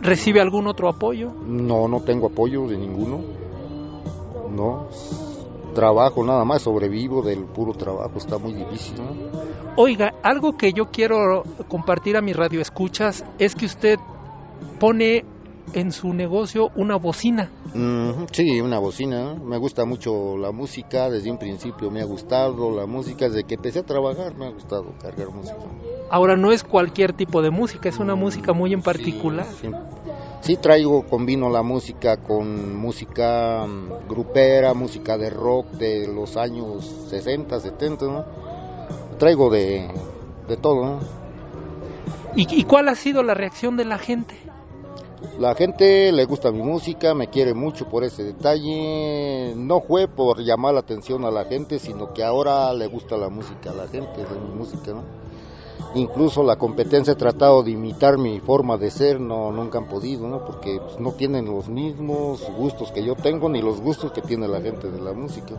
¿Recibe 0.00 0.40
algún 0.40 0.68
otro 0.68 0.88
apoyo? 0.88 1.32
No, 1.44 1.88
no 1.88 2.00
tengo 2.02 2.28
apoyo 2.28 2.68
de 2.68 2.76
ninguno. 2.76 3.18
No, 4.48 4.86
trabajo 5.76 6.24
nada 6.24 6.44
más, 6.44 6.62
sobrevivo 6.62 7.20
del 7.22 7.44
puro 7.44 7.74
trabajo, 7.74 8.16
está 8.16 8.38
muy 8.38 8.54
difícil. 8.54 8.96
Oiga, 9.76 10.14
algo 10.22 10.56
que 10.56 10.72
yo 10.72 10.86
quiero 10.86 11.44
compartir 11.68 12.16
a 12.16 12.22
mi 12.22 12.32
radio 12.32 12.62
escuchas 12.62 13.24
es 13.38 13.54
que 13.54 13.66
usted 13.66 13.98
pone 14.80 15.24
en 15.74 15.92
su 15.92 16.14
negocio 16.14 16.70
una 16.76 16.96
bocina. 16.96 17.50
sí, 18.32 18.60
una 18.60 18.78
bocina. 18.78 19.34
Me 19.34 19.58
gusta 19.58 19.84
mucho 19.84 20.38
la 20.38 20.50
música, 20.50 21.10
desde 21.10 21.30
un 21.30 21.38
principio 21.38 21.90
me 21.90 22.00
ha 22.00 22.06
gustado 22.06 22.74
la 22.74 22.86
música, 22.86 23.26
desde 23.26 23.44
que 23.44 23.56
empecé 23.56 23.80
a 23.80 23.82
trabajar 23.82 24.34
me 24.34 24.46
ha 24.46 24.50
gustado 24.50 24.94
cargar 24.98 25.28
música. 25.28 25.58
Ahora 26.08 26.36
no 26.36 26.52
es 26.52 26.64
cualquier 26.64 27.12
tipo 27.12 27.42
de 27.42 27.50
música, 27.50 27.90
es 27.90 27.98
una 27.98 28.14
música 28.14 28.54
muy 28.54 28.72
en 28.72 28.80
particular. 28.80 29.46
Sí, 29.60 29.68
traigo, 30.60 31.06
combino 31.06 31.50
la 31.50 31.62
música 31.62 32.18
con 32.18 32.76
música 32.76 33.66
mm, 33.66 34.08
grupera, 34.08 34.74
música 34.74 35.18
de 35.18 35.30
rock 35.30 35.70
de 35.72 36.06
los 36.06 36.36
años 36.36 36.84
60, 37.08 37.58
70, 37.58 38.06
¿no? 38.06 38.24
Traigo 39.18 39.50
de, 39.50 39.88
de 40.48 40.56
todo, 40.56 40.84
¿no? 40.84 41.00
¿Y, 42.36 42.60
¿Y 42.60 42.64
cuál 42.64 42.88
ha 42.88 42.94
sido 42.94 43.22
la 43.22 43.34
reacción 43.34 43.76
de 43.76 43.84
la 43.84 43.98
gente? 43.98 44.36
La 45.38 45.54
gente 45.54 46.12
le 46.12 46.24
gusta 46.24 46.50
mi 46.50 46.62
música, 46.62 47.14
me 47.14 47.28
quiere 47.28 47.54
mucho 47.54 47.88
por 47.88 48.04
ese 48.04 48.22
detalle. 48.22 49.54
No 49.56 49.80
fue 49.80 50.08
por 50.08 50.40
llamar 50.40 50.74
la 50.74 50.80
atención 50.80 51.24
a 51.24 51.30
la 51.30 51.44
gente, 51.44 51.78
sino 51.78 52.12
que 52.14 52.22
ahora 52.22 52.72
le 52.72 52.86
gusta 52.86 53.16
la 53.16 53.28
música 53.28 53.70
a 53.70 53.74
la 53.74 53.88
gente, 53.88 54.24
de 54.24 54.40
mi 54.40 54.54
música, 54.54 54.92
¿no? 54.92 55.25
Incluso 55.94 56.42
la 56.42 56.56
competencia 56.56 57.14
ha 57.14 57.16
tratado 57.16 57.62
de 57.62 57.70
imitar 57.70 58.18
mi 58.18 58.38
forma 58.40 58.76
de 58.76 58.90
ser, 58.90 59.20
no 59.20 59.50
nunca 59.52 59.78
han 59.78 59.86
podido, 59.86 60.28
¿no? 60.28 60.44
Porque 60.44 60.78
pues, 60.78 61.00
no 61.00 61.12
tienen 61.12 61.46
los 61.46 61.68
mismos 61.68 62.42
gustos 62.56 62.92
que 62.92 63.04
yo 63.04 63.14
tengo 63.14 63.48
ni 63.48 63.62
los 63.62 63.80
gustos 63.80 64.12
que 64.12 64.20
tiene 64.20 64.46
la 64.46 64.60
gente 64.60 64.90
de 64.90 65.00
la 65.00 65.12
música. 65.12 65.54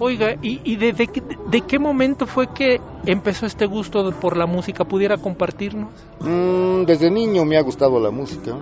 Oiga, 0.00 0.34
¿y, 0.42 0.60
y 0.64 0.76
de, 0.76 0.92
de, 0.92 1.60
qué 1.62 1.78
momento 1.78 2.26
fue 2.26 2.46
que 2.48 2.80
empezó 3.06 3.46
este 3.46 3.66
gusto 3.66 4.12
por 4.12 4.36
la 4.36 4.46
música? 4.46 4.84
¿Pudiera 4.84 5.16
compartirnos? 5.16 5.88
Mm, 6.20 6.84
desde 6.84 7.10
niño 7.10 7.44
me 7.44 7.56
ha 7.56 7.62
gustado 7.62 7.98
la 7.98 8.10
música. 8.10 8.54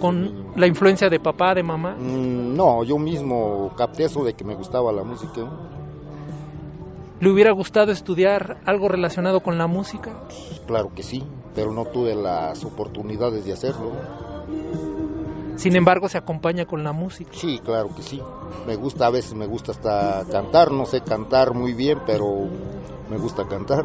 ¿Con 0.00 0.46
la 0.56 0.66
influencia 0.66 1.08
de 1.10 1.20
papá, 1.20 1.54
de 1.54 1.62
mamá? 1.62 1.96
Mm, 1.98 2.56
no, 2.56 2.84
yo 2.84 2.96
mismo 2.96 3.72
capté 3.76 4.04
eso 4.04 4.24
de 4.24 4.34
que 4.34 4.44
me 4.44 4.54
gustaba 4.54 4.92
la 4.92 5.04
música. 5.04 5.42
¿Le 7.18 7.30
hubiera 7.30 7.50
gustado 7.52 7.92
estudiar 7.92 8.58
algo 8.66 8.88
relacionado 8.88 9.40
con 9.40 9.56
la 9.56 9.66
música? 9.66 10.12
Claro 10.66 10.92
que 10.94 11.02
sí, 11.02 11.22
pero 11.54 11.72
no 11.72 11.86
tuve 11.86 12.14
las 12.14 12.62
oportunidades 12.64 13.46
de 13.46 13.54
hacerlo. 13.54 13.92
Sin 15.56 15.74
embargo, 15.74 16.10
se 16.10 16.18
acompaña 16.18 16.66
con 16.66 16.84
la 16.84 16.92
música. 16.92 17.30
Sí, 17.32 17.58
claro 17.64 17.88
que 17.96 18.02
sí. 18.02 18.20
Me 18.66 18.76
gusta, 18.76 19.06
a 19.06 19.10
veces 19.10 19.32
me 19.32 19.46
gusta 19.46 19.72
hasta 19.72 20.24
cantar, 20.30 20.70
no 20.70 20.84
sé 20.84 21.00
cantar 21.00 21.54
muy 21.54 21.72
bien, 21.72 22.00
pero 22.06 22.48
me 23.08 23.16
gusta 23.16 23.48
cantar. 23.48 23.84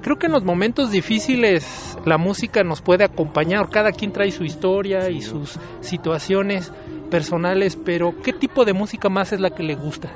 Creo 0.00 0.16
que 0.16 0.26
en 0.26 0.32
los 0.32 0.44
momentos 0.44 0.92
difíciles 0.92 1.98
la 2.04 2.18
música 2.18 2.62
nos 2.62 2.80
puede 2.80 3.02
acompañar, 3.02 3.70
cada 3.70 3.90
quien 3.90 4.12
trae 4.12 4.30
su 4.30 4.44
historia 4.44 5.10
y 5.10 5.20
sus 5.20 5.58
situaciones 5.80 6.72
personales, 7.10 7.76
pero 7.76 8.14
¿qué 8.22 8.32
tipo 8.32 8.64
de 8.64 8.74
música 8.74 9.08
más 9.08 9.32
es 9.32 9.40
la 9.40 9.50
que 9.50 9.64
le 9.64 9.74
gusta? 9.74 10.10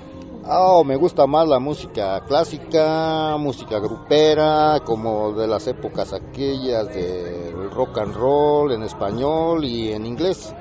Oh, 0.50 0.82
me 0.82 0.96
gusta 0.96 1.26
más 1.26 1.46
la 1.46 1.58
música 1.58 2.22
clásica, 2.26 3.37
música 3.37 3.78
grupera, 3.80 4.80
como 4.82 5.32
de 5.32 5.46
las 5.46 5.66
épocas 5.66 6.14
aquellas 6.14 6.88
del 6.88 7.70
rock 7.70 7.98
and 7.98 8.14
roll 8.14 8.72
en 8.72 8.82
español 8.82 9.66
y 9.66 9.92
en 9.92 10.06
inglés. 10.06 10.54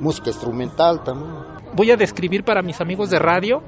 Música 0.00 0.28
instrumental 0.28 1.02
también. 1.02 1.32
Voy 1.74 1.92
a 1.92 1.96
describir 1.96 2.44
para 2.44 2.60
mis 2.60 2.78
amigos 2.82 3.08
de 3.08 3.18
radio. 3.18 3.62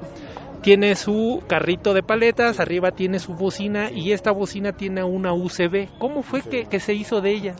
Tiene 0.61 0.95
su 0.95 1.41
carrito 1.47 1.95
de 1.95 2.03
paletas, 2.03 2.59
arriba 2.59 2.91
tiene 2.91 3.17
su 3.17 3.33
bocina 3.33 3.89
y 3.89 4.11
esta 4.11 4.31
bocina 4.31 4.73
tiene 4.73 5.03
una 5.03 5.33
UCB. 5.33 5.97
¿Cómo 5.97 6.21
fue 6.21 6.43
que, 6.43 6.79
se 6.79 6.93
hizo 6.93 7.21
de 7.21 7.31
ella? 7.31 7.55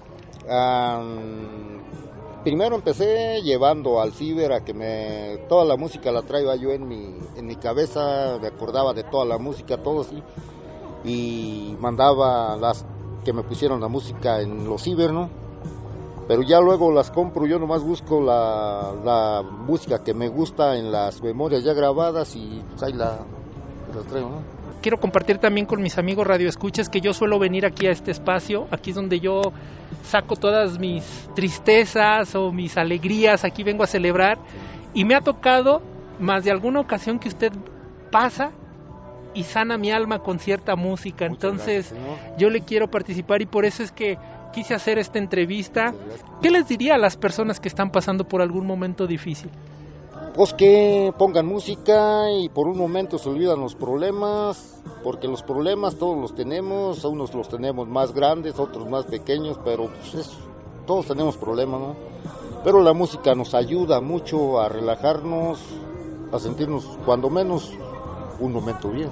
Primero 2.48 2.78
empecé 2.78 3.42
llevando 3.42 4.00
al 4.00 4.14
ciber 4.14 4.54
a 4.54 4.64
que 4.64 4.74
me 4.74 5.38
toda 5.50 5.66
la 5.66 5.76
música 5.76 6.14
la 6.14 6.22
traía 6.22 6.56
yo 6.56 6.72
en 6.72 6.88
mi 6.88 7.14
en 7.36 7.46
mi 7.46 7.58
cabeza 7.58 8.38
me 8.40 8.48
acordaba 8.48 8.94
de 8.94 9.04
toda 9.04 9.26
la 9.26 9.38
música 9.38 9.84
todo 9.84 10.00
así 10.00 10.24
y 11.04 11.76
mandaba 11.82 12.56
las 12.56 12.86
que 13.26 13.34
me 13.34 13.44
pusieron 13.44 13.82
la 13.82 13.90
música 13.90 14.40
en 14.40 14.64
los 14.64 14.82
ciber 14.82 15.12
no 15.12 15.30
pero 16.30 16.42
ya 16.42 16.62
luego 16.62 16.90
las 16.90 17.12
compro 17.12 17.46
yo 17.48 17.60
nomás 17.60 17.84
busco 17.84 18.22
la, 18.22 19.44
música 19.68 20.02
que 20.02 20.14
me 20.14 20.30
gusta 20.30 20.78
en 20.78 20.90
las 20.90 21.22
memorias 21.22 21.66
ya 21.66 21.74
grabadas 21.74 22.34
y 22.38 22.64
pues 22.70 22.82
ahí 22.82 22.94
la 22.94 23.26
traigo 24.08 24.30
no 24.30 24.57
quiero 24.82 25.00
compartir 25.00 25.38
también 25.38 25.66
con 25.66 25.82
mis 25.82 25.98
amigos 25.98 26.26
radioescuchas 26.26 26.90
que 26.90 27.02
yo 27.02 27.14
suelo 27.14 27.40
venir 27.40 27.66
aquí 27.66 27.88
a 27.88 27.92
este 27.92 28.12
espacio, 28.12 28.68
aquí 28.72 28.92
es 28.92 28.96
donde 28.96 29.20
yo 29.20 29.42
saco 30.04 30.36
todas 30.36 30.80
mis 30.80 31.30
tristezas 31.36 32.36
o 32.36 32.52
mis 32.52 32.78
alegrías, 32.78 33.44
aquí 33.44 33.64
vengo 33.64 33.84
a 33.84 33.88
celebrar. 33.88 34.38
Y 34.94 35.06
me 35.06 35.16
ha 35.16 35.22
tocado 35.22 35.82
más 36.20 36.44
de 36.44 36.52
alguna 36.52 36.80
ocasión 36.80 37.20
que 37.20 37.28
usted 37.28 37.52
pasa 38.12 38.52
y 39.34 39.44
sana 39.44 39.78
mi 39.78 39.92
alma 39.92 40.20
con 40.20 40.40
cierta 40.40 40.76
música, 40.76 41.26
entonces 41.26 41.94
yo 42.38 42.50
le 42.50 42.62
quiero 42.62 42.90
participar 42.90 43.42
y 43.42 43.46
por 43.46 43.66
eso 43.66 43.84
es 43.84 43.92
que 43.92 44.18
quise 44.52 44.74
hacer 44.74 44.98
esta 44.98 45.20
entrevista. 45.20 45.94
¿Qué 46.42 46.50
les 46.50 46.68
diría 46.68 46.96
a 46.96 46.98
las 46.98 47.18
personas 47.18 47.60
que 47.60 47.68
están 47.68 47.92
pasando 47.92 48.28
por 48.28 48.42
algún 48.42 48.66
momento 48.66 49.06
difícil? 49.06 49.52
Pues 50.38 50.54
que 50.54 51.12
pongan 51.18 51.48
música 51.48 52.32
y 52.32 52.48
por 52.50 52.68
un 52.68 52.78
momento 52.78 53.18
se 53.18 53.28
olvidan 53.28 53.60
los 53.60 53.74
problemas, 53.74 54.80
porque 55.04 55.28
los 55.28 55.42
problemas 55.42 55.96
todos 55.96 56.16
los 56.16 56.36
tenemos, 56.36 57.04
unos 57.06 57.34
los 57.34 57.50
tenemos 57.50 57.88
más 57.88 58.14
grandes, 58.14 58.60
otros 58.60 58.88
más 58.88 59.06
pequeños, 59.06 59.60
pero 59.66 59.88
pues 59.88 60.38
todos 60.86 61.08
tenemos 61.08 61.38
problemas, 61.38 61.82
¿no? 61.82 61.96
Pero 62.64 62.84
la 62.84 62.94
música 62.94 63.34
nos 63.34 63.56
ayuda 63.56 64.00
mucho 64.00 64.60
a 64.60 64.70
relajarnos, 64.70 65.60
a 66.32 66.38
sentirnos 66.38 66.86
cuando 67.04 67.32
menos 67.32 67.74
un 68.40 68.54
momento 68.54 68.92
bien. 68.92 69.10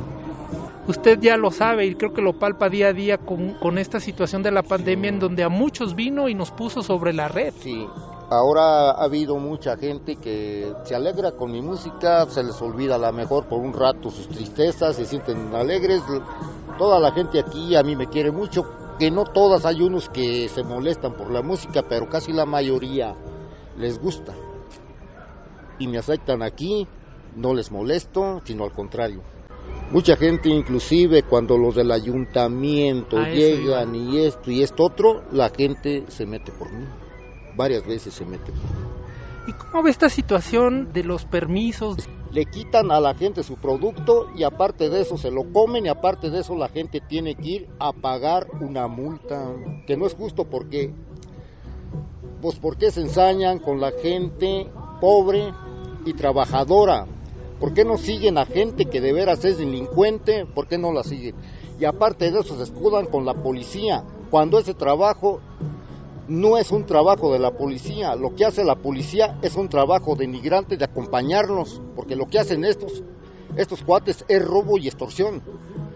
Usted 0.88 1.20
ya 1.20 1.38
lo 1.38 1.50
sabe 1.50 1.88
y 1.88 1.96
creo 1.96 2.14
que 2.14 2.22
lo 2.22 2.34
palpa 2.34 2.70
día 2.70 2.90
a 2.90 2.94
día 2.94 3.18
con, 3.18 3.56
con 3.56 3.80
esta 3.80 4.00
situación 4.00 4.44
de 4.44 4.52
la 4.52 4.62
pandemia 4.62 5.10
en 5.10 5.20
donde 5.20 5.42
a 5.42 5.50
muchos 5.50 5.96
vino 5.96 6.30
y 6.30 6.36
nos 6.36 6.52
puso 6.52 6.84
sobre 6.84 7.14
la 7.14 7.28
red. 7.30 7.52
Sí, 7.60 7.88
Ahora 8.30 8.90
ha 8.90 9.04
habido 9.04 9.38
mucha 9.38 9.78
gente 9.78 10.16
que 10.16 10.74
se 10.84 10.96
alegra 10.96 11.34
con 11.34 11.52
mi 11.52 11.62
música, 11.62 12.26
se 12.26 12.44
les 12.44 12.60
olvida 12.60 12.96
a 12.96 12.98
lo 12.98 13.14
mejor 13.14 13.46
por 13.46 13.60
un 13.60 13.72
rato 13.72 14.10
sus 14.10 14.28
tristezas, 14.28 14.96
se 14.96 15.06
sienten 15.06 15.54
alegres. 15.54 16.02
Toda 16.80 17.00
la 17.00 17.12
gente 17.12 17.40
aquí 17.40 17.76
a 17.76 17.84
mí 17.84 17.96
me 17.96 18.08
quiere 18.08 18.32
mucho, 18.32 18.66
que 18.98 19.12
no 19.12 19.26
todas 19.26 19.64
hay 19.68 19.84
unos 19.84 20.10
que 20.10 20.50
se 20.50 20.64
molestan 20.64 21.14
por 21.14 21.30
la 21.30 21.44
música, 21.44 21.84
pero 21.88 22.10
casi 22.10 22.34
la 22.34 22.48
mayoría 22.48 23.16
les 23.78 24.02
gusta. 24.02 24.34
Y 25.78 25.88
me 25.88 26.00
aceptan 26.00 26.42
aquí, 26.42 26.88
no 27.36 27.54
les 27.54 27.72
molesto, 27.72 28.42
sino 28.44 28.64
al 28.64 28.72
contrario. 28.72 29.22
Mucha 29.92 30.16
gente 30.16 30.50
inclusive 30.50 31.22
cuando 31.22 31.60
los 31.60 31.76
del 31.76 31.92
ayuntamiento 31.92 33.22
llegan 33.22 33.94
y 33.94 34.26
esto 34.26 34.50
y 34.50 34.64
esto 34.64 34.86
otro, 34.86 35.22
la 35.32 35.50
gente 35.50 36.06
se 36.08 36.26
mete 36.26 36.52
por 36.52 36.72
mí 36.74 36.86
varias 37.56 37.86
veces 37.86 38.14
se 38.14 38.26
mete. 38.26 38.52
¿Y 39.48 39.54
cómo 39.54 39.84
ve 39.84 39.92
esta 39.92 40.10
situación 40.10 40.92
de 40.92 41.04
los 41.04 41.26
permisos? 41.26 41.98
Le 42.32 42.46
quitan 42.46 42.92
a 42.92 43.00
la 43.00 43.14
gente 43.14 43.44
su 43.44 43.58
producto 43.58 44.28
y 44.36 44.44
aparte 44.44 44.90
de 44.90 45.02
eso 45.02 45.18
se 45.18 45.30
lo 45.30 45.44
comen 45.54 45.86
y 45.86 45.90
aparte 45.90 46.32
de 46.32 46.40
eso 46.40 46.56
la 46.56 46.68
gente 46.68 47.00
tiene 47.00 47.36
que 47.36 47.50
ir 47.50 47.70
a 47.80 47.94
pagar 47.94 48.48
una 48.60 48.88
multa, 48.88 49.54
que 49.86 49.96
no 49.96 50.08
es 50.08 50.16
justo 50.16 50.46
porque, 50.46 50.92
pues 52.42 52.58
porque 52.58 52.90
se 52.90 53.02
ensañan 53.02 53.60
con 53.60 53.80
la 53.80 53.92
gente 53.92 54.68
pobre 55.00 55.54
y 56.06 56.14
trabajadora. 56.14 57.06
¿Por 57.60 57.74
qué 57.74 57.86
no 57.86 57.98
siguen 57.98 58.38
a 58.38 58.46
gente 58.46 58.86
que 58.86 59.00
de 59.00 59.14
veras 59.14 59.46
es 59.46 59.60
delincuente? 59.60 60.46
¿Por 60.46 60.68
qué 60.68 60.78
no 60.78 60.92
la 60.92 61.04
siguen? 61.04 61.36
Y 61.80 61.86
aparte 61.86 62.32
de 62.32 62.40
eso 62.40 62.58
se 62.58 62.64
escudan 62.64 63.06
con 63.06 63.26
la 63.26 63.36
policía, 63.36 64.04
cuando 64.32 64.60
ese 64.60 64.74
trabajo 64.74 65.40
no 66.28 66.58
es 66.58 66.72
un 66.72 66.86
trabajo 66.86 67.32
de 67.32 67.40
la 67.40 67.52
policía. 67.52 68.16
Lo 68.16 68.36
que 68.36 68.46
hace 68.46 68.64
la 68.64 68.76
policía 68.76 69.38
es 69.42 69.56
un 69.56 69.70
trabajo 69.70 70.16
denigrante 70.16 70.78
de 70.78 70.86
acompañarnos, 70.86 71.82
porque 71.96 72.16
lo 72.16 72.26
que 72.26 72.40
hacen 72.40 72.66
estos, 72.66 73.04
estos 73.56 73.84
cuates 73.84 74.26
es 74.28 74.44
robo 74.44 74.78
y 74.78 74.88
extorsión. 74.88 75.42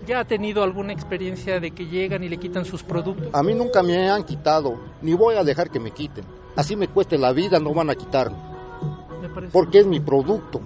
¿Ya 0.08 0.22
ha 0.22 0.26
tenido 0.26 0.64
alguna 0.64 0.94
experiencia 0.94 1.60
de 1.60 1.72
que 1.72 1.86
llegan 1.86 2.24
y 2.24 2.30
le 2.30 2.38
quitan 2.38 2.66
sus 2.66 2.84
productos? 2.84 3.30
A 3.34 3.44
mí 3.44 3.54
nunca 3.54 3.84
me 3.84 4.10
han 4.10 4.24
quitado, 4.24 4.80
ni 5.02 5.14
voy 5.14 5.36
a 5.36 5.44
dejar 5.44 5.70
que 5.70 5.80
me 5.80 5.92
quiten. 5.92 6.26
Así 6.56 6.76
me 6.76 6.88
cueste 6.88 7.18
la 7.18 7.32
vida, 7.32 7.60
no 7.60 7.74
van 7.74 7.90
a 7.90 7.96
quitarme. 7.96 8.38
Porque 9.52 9.80
es 9.80 9.88
mi 9.88 10.00
producto. 10.00 10.62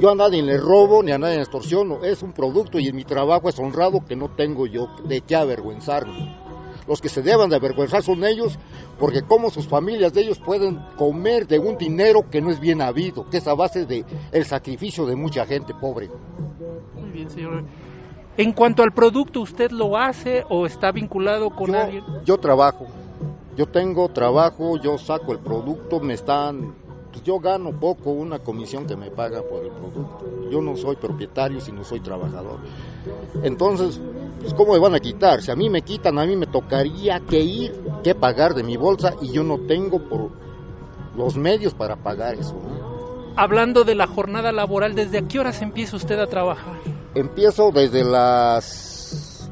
Yo 0.00 0.10
a 0.10 0.14
nadie 0.14 0.42
le 0.42 0.56
robo 0.58 1.02
ni 1.02 1.10
a 1.10 1.18
nadie 1.18 1.36
le 1.36 1.42
extorsiono. 1.42 2.04
Es 2.04 2.22
un 2.22 2.32
producto 2.32 2.78
y 2.78 2.86
en 2.86 2.94
mi 2.94 3.04
trabajo 3.04 3.48
es 3.48 3.58
honrado 3.58 4.04
que 4.06 4.14
no 4.14 4.28
tengo 4.28 4.66
yo 4.66 4.88
de 5.04 5.22
qué 5.22 5.34
avergüenzarme. 5.34 6.47
Los 6.88 7.02
que 7.02 7.10
se 7.10 7.20
deban 7.20 7.50
de 7.50 7.56
avergüenzar 7.56 8.02
son 8.02 8.24
ellos, 8.24 8.58
porque 8.98 9.20
como 9.22 9.50
sus 9.50 9.68
familias 9.68 10.14
de 10.14 10.22
ellos 10.22 10.38
pueden 10.38 10.80
comer 10.96 11.46
de 11.46 11.58
un 11.58 11.76
dinero 11.76 12.30
que 12.30 12.40
no 12.40 12.50
es 12.50 12.58
bien 12.58 12.80
habido, 12.80 13.28
que 13.28 13.36
es 13.36 13.46
a 13.46 13.54
base 13.54 13.84
de 13.84 14.06
el 14.32 14.44
sacrificio 14.46 15.04
de 15.04 15.14
mucha 15.14 15.44
gente 15.44 15.74
pobre. 15.74 16.08
Muy 16.98 17.10
bien, 17.10 17.28
señor. 17.28 17.64
En 18.38 18.52
cuanto 18.52 18.82
al 18.82 18.92
producto, 18.92 19.42
¿usted 19.42 19.70
lo 19.70 19.98
hace 19.98 20.44
o 20.48 20.64
está 20.64 20.90
vinculado 20.90 21.50
con 21.50 21.74
alguien? 21.74 22.04
Yo 22.24 22.38
trabajo. 22.38 22.86
Yo 23.54 23.66
tengo 23.66 24.08
trabajo, 24.08 24.78
yo 24.78 24.96
saco 24.96 25.32
el 25.32 25.40
producto, 25.40 26.00
me 26.00 26.14
están 26.14 26.74
pues 27.18 27.26
yo 27.26 27.40
gano 27.40 27.72
poco 27.72 28.10
una 28.10 28.38
comisión 28.38 28.86
que 28.86 28.94
me 28.94 29.10
paga 29.10 29.42
por 29.42 29.64
el 29.64 29.72
producto. 29.72 30.48
Yo 30.50 30.60
no 30.60 30.76
soy 30.76 30.94
propietario, 30.94 31.60
sino 31.60 31.82
soy 31.82 31.98
trabajador. 31.98 32.58
Entonces, 33.42 34.00
pues 34.40 34.54
¿cómo 34.54 34.74
me 34.74 34.78
van 34.78 34.94
a 34.94 35.00
quitar? 35.00 35.42
Si 35.42 35.50
a 35.50 35.56
mí 35.56 35.68
me 35.68 35.82
quitan, 35.82 36.16
a 36.18 36.24
mí 36.24 36.36
me 36.36 36.46
tocaría 36.46 37.18
que 37.20 37.40
ir, 37.40 37.72
que 38.04 38.14
pagar 38.14 38.54
de 38.54 38.62
mi 38.62 38.76
bolsa 38.76 39.14
y 39.20 39.32
yo 39.32 39.42
no 39.42 39.58
tengo 39.58 39.98
por 40.08 40.30
los 41.16 41.36
medios 41.36 41.74
para 41.74 41.96
pagar 41.96 42.34
eso. 42.36 42.54
Hablando 43.34 43.82
de 43.82 43.96
la 43.96 44.06
jornada 44.06 44.52
laboral, 44.52 44.94
¿desde 44.94 45.18
a 45.18 45.22
qué 45.22 45.40
horas 45.40 45.60
empieza 45.60 45.96
usted 45.96 46.20
a 46.20 46.28
trabajar? 46.28 46.76
Empiezo 47.14 47.72
desde 47.72 48.04
las... 48.04 49.50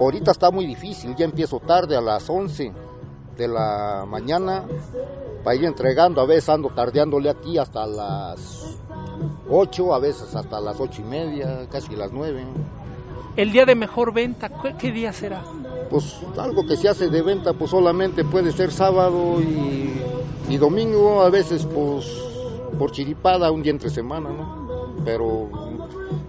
Ahorita 0.00 0.32
está 0.32 0.50
muy 0.50 0.66
difícil, 0.66 1.14
ya 1.14 1.24
empiezo 1.24 1.60
tarde 1.60 1.96
a 1.96 2.00
las 2.00 2.28
11 2.28 2.72
de 3.36 3.48
la 3.48 4.04
mañana 4.06 4.64
para 5.42 5.56
ir 5.56 5.64
entregando, 5.64 6.20
a 6.20 6.26
veces 6.26 6.48
ando 6.48 6.70
tardeándole 6.70 7.28
aquí 7.28 7.58
hasta 7.58 7.86
las 7.86 8.78
8, 9.50 9.94
a 9.94 9.98
veces 9.98 10.34
hasta 10.34 10.60
las 10.60 10.80
ocho 10.80 11.02
y 11.02 11.04
media, 11.04 11.68
casi 11.70 11.94
las 11.94 12.12
9. 12.12 12.44
¿El 13.36 13.52
día 13.52 13.66
de 13.66 13.74
mejor 13.74 14.14
venta, 14.14 14.48
qué 14.78 14.92
día 14.92 15.12
será? 15.12 15.44
Pues 15.90 16.20
algo 16.38 16.66
que 16.66 16.76
se 16.76 16.88
hace 16.88 17.08
de 17.08 17.22
venta, 17.22 17.52
pues 17.52 17.70
solamente 17.70 18.24
puede 18.24 18.52
ser 18.52 18.70
sábado 18.70 19.40
y, 19.40 20.00
y 20.48 20.56
domingo, 20.56 21.22
a 21.22 21.30
veces 21.30 21.66
pues 21.66 22.06
por 22.78 22.90
chiripada, 22.92 23.50
un 23.50 23.62
día 23.62 23.72
entre 23.72 23.90
semana, 23.90 24.30
¿no? 24.30 24.94
Pero 25.04 25.48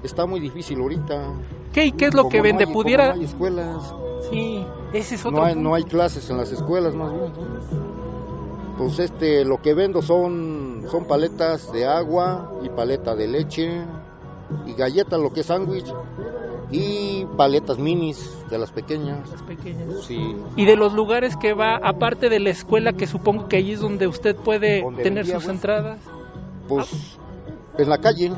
está 0.04 0.26
muy 0.26 0.40
difícil 0.40 0.80
ahorita. 0.80 1.34
¿Qué 1.76 1.86
y 1.86 1.92
qué 1.92 2.06
es 2.06 2.16
lo 2.16 2.30
que 2.30 2.42
vende? 2.42 2.66
¿Pudiera? 2.66 3.10
No 3.10 3.14
hay 3.14 3.26
escuelas. 3.26 3.94
Sí, 4.32 4.66
ese 4.94 5.16
es 5.16 5.26
otro. 5.26 5.40
No 5.40 5.46
hay, 5.46 5.56
no 5.56 5.76
hay 5.76 5.84
clases 5.84 6.28
en 6.32 6.38
las 6.38 6.52
escuelas, 6.52 6.96
más 6.96 7.12
bien 7.12 7.32
pues 8.78 9.00
este 9.00 9.46
lo 9.46 9.62
que 9.62 9.74
vendo 9.74 10.02
son 10.02 10.86
son 10.90 11.06
paletas 11.06 11.72
de 11.72 11.86
agua 11.86 12.52
y 12.64 12.70
paleta 12.70 13.16
de 13.16 13.28
leche 13.28 13.82
y 14.66 14.74
galletas 14.74 15.20
lo 15.20 15.32
que 15.32 15.42
es 15.42 15.46
sándwich 15.46 15.92
y 16.72 17.26
paletas 17.38 17.78
minis 17.78 18.36
de 18.50 18.58
las 18.58 18.72
pequeñas. 18.72 19.30
Las 19.30 19.44
pequeñas. 19.44 20.04
Sí. 20.06 20.36
Y 20.56 20.66
de 20.66 20.76
los 20.76 20.94
lugares 20.94 21.38
que 21.38 21.54
va, 21.54 21.78
aparte 21.78 22.28
de 22.28 22.40
la 22.40 22.50
escuela, 22.50 22.94
que 22.94 23.06
supongo 23.06 23.48
que 23.48 23.58
allí 23.58 23.74
es 23.74 23.80
donde 23.80 24.08
usted 24.08 24.36
puede 24.36 24.84
tener 25.04 25.28
sus 25.28 25.48
entradas. 25.48 26.00
Pues 26.68 27.18
en 27.78 27.88
la 27.88 28.00
calle. 28.00 28.32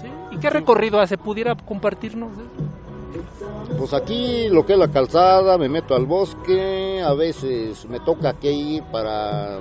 ¿Sí? 0.00 0.08
¿Y 0.32 0.38
qué 0.38 0.48
recorrido 0.50 0.98
hace? 0.98 1.18
¿Pudiera 1.18 1.54
compartirnos? 1.54 2.30
Pues 3.78 3.92
aquí 3.94 4.48
lo 4.48 4.64
que 4.64 4.74
es 4.74 4.78
la 4.78 4.90
calzada, 4.90 5.58
me 5.58 5.68
meto 5.68 5.94
al 5.94 6.06
bosque, 6.06 7.02
a 7.02 7.14
veces 7.14 7.86
me 7.88 8.00
toca 8.00 8.34
que 8.34 8.52
ir 8.52 8.82
para 8.84 9.58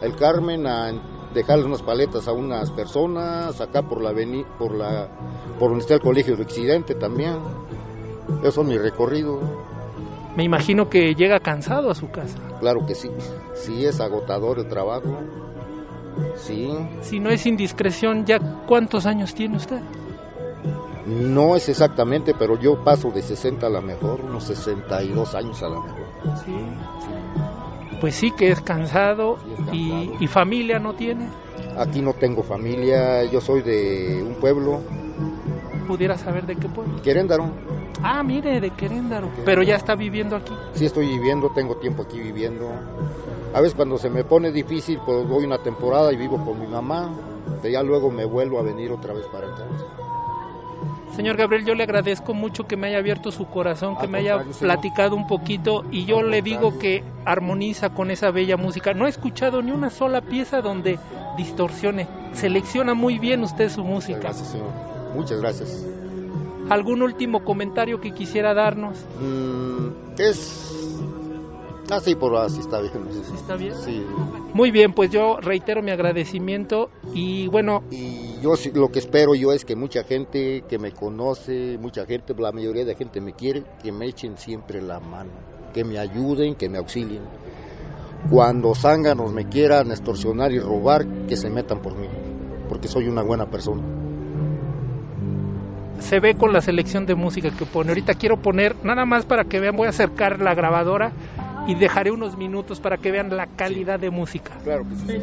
el 0.00 0.16
Carmen 0.16 0.66
a 0.66 0.92
dejarle 1.32 1.64
unas 1.64 1.82
paletas 1.82 2.28
a 2.28 2.32
unas 2.32 2.70
personas, 2.70 3.60
acá 3.60 3.82
por 3.82 4.02
la 4.02 4.12
por 4.58 4.74
la 4.74 5.08
por 5.58 5.70
donde 5.70 5.82
está 5.82 5.94
el 5.94 6.00
colegio 6.00 6.36
de 6.36 6.42
Occidente 6.42 6.94
también. 6.94 7.38
Eso 8.42 8.62
es 8.62 8.66
mi 8.66 8.78
recorrido. 8.78 9.40
Me 10.36 10.44
imagino 10.44 10.88
que 10.88 11.14
llega 11.14 11.38
cansado 11.40 11.90
a 11.90 11.94
su 11.94 12.10
casa. 12.10 12.38
Claro 12.60 12.86
que 12.86 12.94
sí. 12.94 13.10
Sí 13.54 13.86
es 13.86 14.00
agotador 14.00 14.58
el 14.58 14.68
trabajo. 14.68 15.18
Sí. 16.36 16.70
Si 17.02 17.20
no 17.20 17.30
es 17.30 17.46
indiscreción, 17.46 18.24
¿ya 18.24 18.38
cuántos 18.66 19.06
años 19.06 19.34
tiene 19.34 19.56
usted? 19.56 19.80
No 21.06 21.56
es 21.56 21.68
exactamente, 21.68 22.34
pero 22.38 22.58
yo 22.58 22.82
paso 22.82 23.10
de 23.10 23.22
60 23.22 23.66
a 23.66 23.70
la 23.70 23.80
mejor, 23.80 24.20
unos 24.22 24.44
62 24.44 25.34
años 25.34 25.62
a 25.62 25.68
la 25.68 25.80
mejor. 25.80 26.06
Sí. 26.44 26.52
sí 27.00 27.44
pues 28.04 28.16
sí 28.16 28.32
que 28.32 28.50
es 28.50 28.60
cansado, 28.60 29.38
y, 29.72 30.26
familia 30.26 30.78
no 30.78 30.92
tiene. 30.92 31.30
Aquí 31.78 32.02
no 32.02 32.12
tengo 32.12 32.42
familia, 32.42 33.24
yo 33.24 33.40
soy 33.40 33.62
de 33.62 34.22
un 34.22 34.34
pueblo. 34.34 34.80
¿Pudiera 35.86 36.18
saber 36.18 36.44
de 36.44 36.56
qué 36.56 36.68
pueblo? 36.68 37.00
Queréndaro. 37.00 37.50
Ah, 38.02 38.22
mire, 38.22 38.60
de 38.60 38.70
Queréndaro. 38.72 39.30
Pero 39.46 39.62
ya 39.62 39.76
está 39.76 39.94
viviendo 39.94 40.36
aquí. 40.36 40.52
Sí, 40.74 40.84
estoy 40.84 41.06
viviendo, 41.06 41.50
tengo 41.54 41.76
tiempo 41.76 42.02
aquí 42.02 42.20
viviendo. 42.20 42.70
A 43.54 43.62
veces 43.62 43.74
cuando 43.74 43.96
se 43.96 44.10
me 44.10 44.22
pone 44.22 44.52
difícil, 44.52 45.00
pues 45.06 45.26
voy 45.26 45.44
una 45.44 45.62
temporada 45.62 46.12
y 46.12 46.16
vivo 46.16 46.44
con 46.44 46.60
mi 46.60 46.66
mamá, 46.66 47.10
ya 47.62 47.82
luego 47.82 48.10
me 48.10 48.26
vuelvo 48.26 48.58
a 48.58 48.62
venir 48.62 48.92
otra 48.92 49.14
vez 49.14 49.24
para 49.28 49.46
acá. 49.46 49.64
Señor 51.16 51.36
Gabriel, 51.36 51.64
yo 51.64 51.74
le 51.74 51.84
agradezco 51.84 52.34
mucho 52.34 52.66
que 52.66 52.76
me 52.76 52.88
haya 52.88 52.98
abierto 52.98 53.30
su 53.30 53.46
corazón, 53.46 53.96
que 53.96 54.08
me 54.08 54.18
haya 54.18 54.44
platicado 54.58 55.14
un 55.14 55.28
poquito 55.28 55.84
y 55.92 56.06
yo 56.06 56.22
le 56.22 56.42
digo 56.42 56.78
que 56.78 57.04
armoniza 57.24 57.90
con 57.90 58.10
esa 58.10 58.30
bella 58.32 58.56
música. 58.56 58.94
No 58.94 59.06
he 59.06 59.10
escuchado 59.10 59.62
ni 59.62 59.70
una 59.70 59.90
sola 59.90 60.22
pieza 60.22 60.60
donde 60.60 60.98
distorsione. 61.36 62.08
Selecciona 62.32 62.94
muy 62.94 63.20
bien 63.20 63.44
usted 63.44 63.70
su 63.70 63.84
música. 63.84 64.18
gracias, 64.18 64.48
señor. 64.48 64.72
Muchas 65.14 65.40
gracias. 65.40 65.86
¿Algún 66.68 67.02
último 67.02 67.44
comentario 67.44 68.00
que 68.00 68.12
quisiera 68.12 68.52
darnos? 68.52 68.98
Mm, 69.20 70.18
es 70.18 70.64
Ah, 71.90 72.00
sí, 72.00 72.14
por 72.14 72.34
así 72.36 72.60
está 72.60 72.80
bien. 72.80 72.92
¿Está 73.34 73.56
bien? 73.56 73.74
Sí. 73.74 74.02
Muy 74.54 74.70
bien, 74.70 74.92
pues 74.92 75.10
yo 75.10 75.36
reitero 75.40 75.82
mi 75.82 75.90
agradecimiento 75.90 76.90
y 77.12 77.48
bueno... 77.48 77.82
Y 77.90 78.40
yo 78.40 78.54
lo 78.74 78.88
que 78.90 79.00
espero 79.00 79.34
yo 79.34 79.52
es 79.52 79.64
que 79.64 79.76
mucha 79.76 80.04
gente 80.04 80.64
que 80.68 80.78
me 80.78 80.92
conoce, 80.92 81.76
mucha 81.78 82.06
gente, 82.06 82.34
la 82.38 82.52
mayoría 82.52 82.84
de 82.84 82.94
gente 82.94 83.20
me 83.20 83.32
quiere, 83.34 83.64
que 83.82 83.92
me 83.92 84.06
echen 84.06 84.38
siempre 84.38 84.80
la 84.80 84.98
mano, 85.00 85.30
que 85.74 85.84
me 85.84 85.98
ayuden, 85.98 86.54
que 86.54 86.68
me 86.68 86.78
auxilien. 86.78 87.22
Cuando 88.30 88.74
zánganos 88.74 89.32
me 89.32 89.48
quieran 89.48 89.90
extorsionar 89.90 90.52
y 90.52 90.58
robar, 90.58 91.06
que 91.26 91.36
se 91.36 91.50
metan 91.50 91.82
por 91.82 91.94
mí, 91.96 92.08
porque 92.68 92.88
soy 92.88 93.08
una 93.08 93.22
buena 93.22 93.50
persona 93.50 93.82
se 96.00 96.20
ve 96.20 96.34
con 96.34 96.52
la 96.52 96.60
selección 96.60 97.06
de 97.06 97.14
música 97.14 97.50
que 97.50 97.64
pone. 97.64 97.88
Ahorita 97.88 98.12
quiero 98.12 98.36
poner, 98.36 98.76
nada 98.84 99.06
más 99.06 99.24
para 99.24 99.44
que 99.44 99.58
vean, 99.58 99.74
voy 99.74 99.86
a 99.86 99.90
acercar 99.90 100.38
la 100.38 100.54
grabadora 100.54 101.12
y 101.66 101.74
dejaré 101.74 102.10
unos 102.10 102.36
minutos 102.36 102.80
para 102.80 102.98
que 102.98 103.10
vean 103.10 103.34
la 103.34 103.46
calidad 103.46 103.98
de 103.98 104.10
música. 104.10 104.52
Claro 104.64 104.84
que 104.88 104.96
sí. 104.96 105.20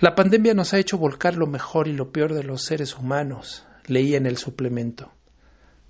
La 0.00 0.14
pandemia 0.14 0.54
nos 0.54 0.74
ha 0.74 0.78
hecho 0.78 0.96
volcar 0.96 1.34
lo 1.34 1.48
mejor 1.48 1.88
y 1.88 1.92
lo 1.92 2.12
peor 2.12 2.32
de 2.32 2.44
los 2.44 2.62
seres 2.62 2.96
humanos, 2.96 3.66
leí 3.86 4.14
en 4.14 4.26
el 4.26 4.36
suplemento. 4.36 5.10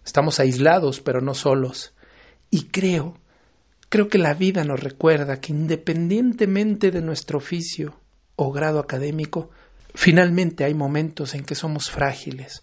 Estamos 0.09 0.41
aislados, 0.41 1.03
pero 1.03 1.21
no 1.21 1.35
solos. 1.35 1.93
Y 2.51 2.69
creo, 2.69 3.19
creo 3.91 4.09
que 4.09 4.17
la 4.17 4.33
vida 4.33 4.65
nos 4.65 4.81
recuerda 4.81 5.39
que 5.39 5.53
independientemente 5.53 6.91
de 6.91 7.03
nuestro 7.03 7.37
oficio 7.37 7.95
o 8.35 8.51
grado 8.51 8.79
académico, 8.79 9.51
finalmente 9.95 10.65
hay 10.65 10.73
momentos 10.73 11.35
en 11.35 11.45
que 11.45 11.55
somos 11.55 11.91
frágiles, 11.91 12.63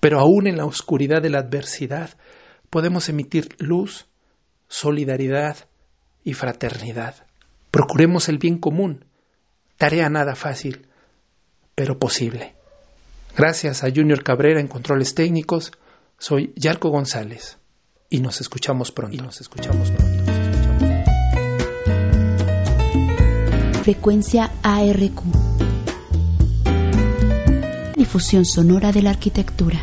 pero 0.00 0.20
aún 0.20 0.46
en 0.46 0.58
la 0.58 0.66
oscuridad 0.66 1.22
de 1.22 1.30
la 1.30 1.38
adversidad 1.38 2.10
podemos 2.68 3.08
emitir 3.08 3.56
luz, 3.56 4.06
solidaridad 4.68 5.56
y 6.24 6.34
fraternidad. 6.34 7.26
Procuremos 7.70 8.28
el 8.28 8.36
bien 8.36 8.58
común, 8.58 9.06
tarea 9.78 10.10
nada 10.10 10.34
fácil, 10.34 10.88
pero 11.74 11.98
posible. 11.98 12.54
Gracias 13.34 13.82
a 13.82 13.88
Junior 13.90 14.22
Cabrera 14.22 14.60
en 14.60 14.68
controles 14.68 15.14
técnicos, 15.14 15.72
soy 16.20 16.52
Yarco 16.54 16.90
González 16.90 17.56
y 18.10 18.20
nos 18.20 18.40
escuchamos 18.40 18.92
pronto. 18.92 19.16
Y 19.16 19.20
nos 19.20 19.40
escuchamos 19.40 19.90
pronto. 19.90 20.32
Frecuencia 23.82 24.52
ARQ. 24.62 25.22
Difusión 27.96 28.44
sonora 28.44 28.92
de 28.92 29.02
la 29.02 29.10
arquitectura. 29.10 29.82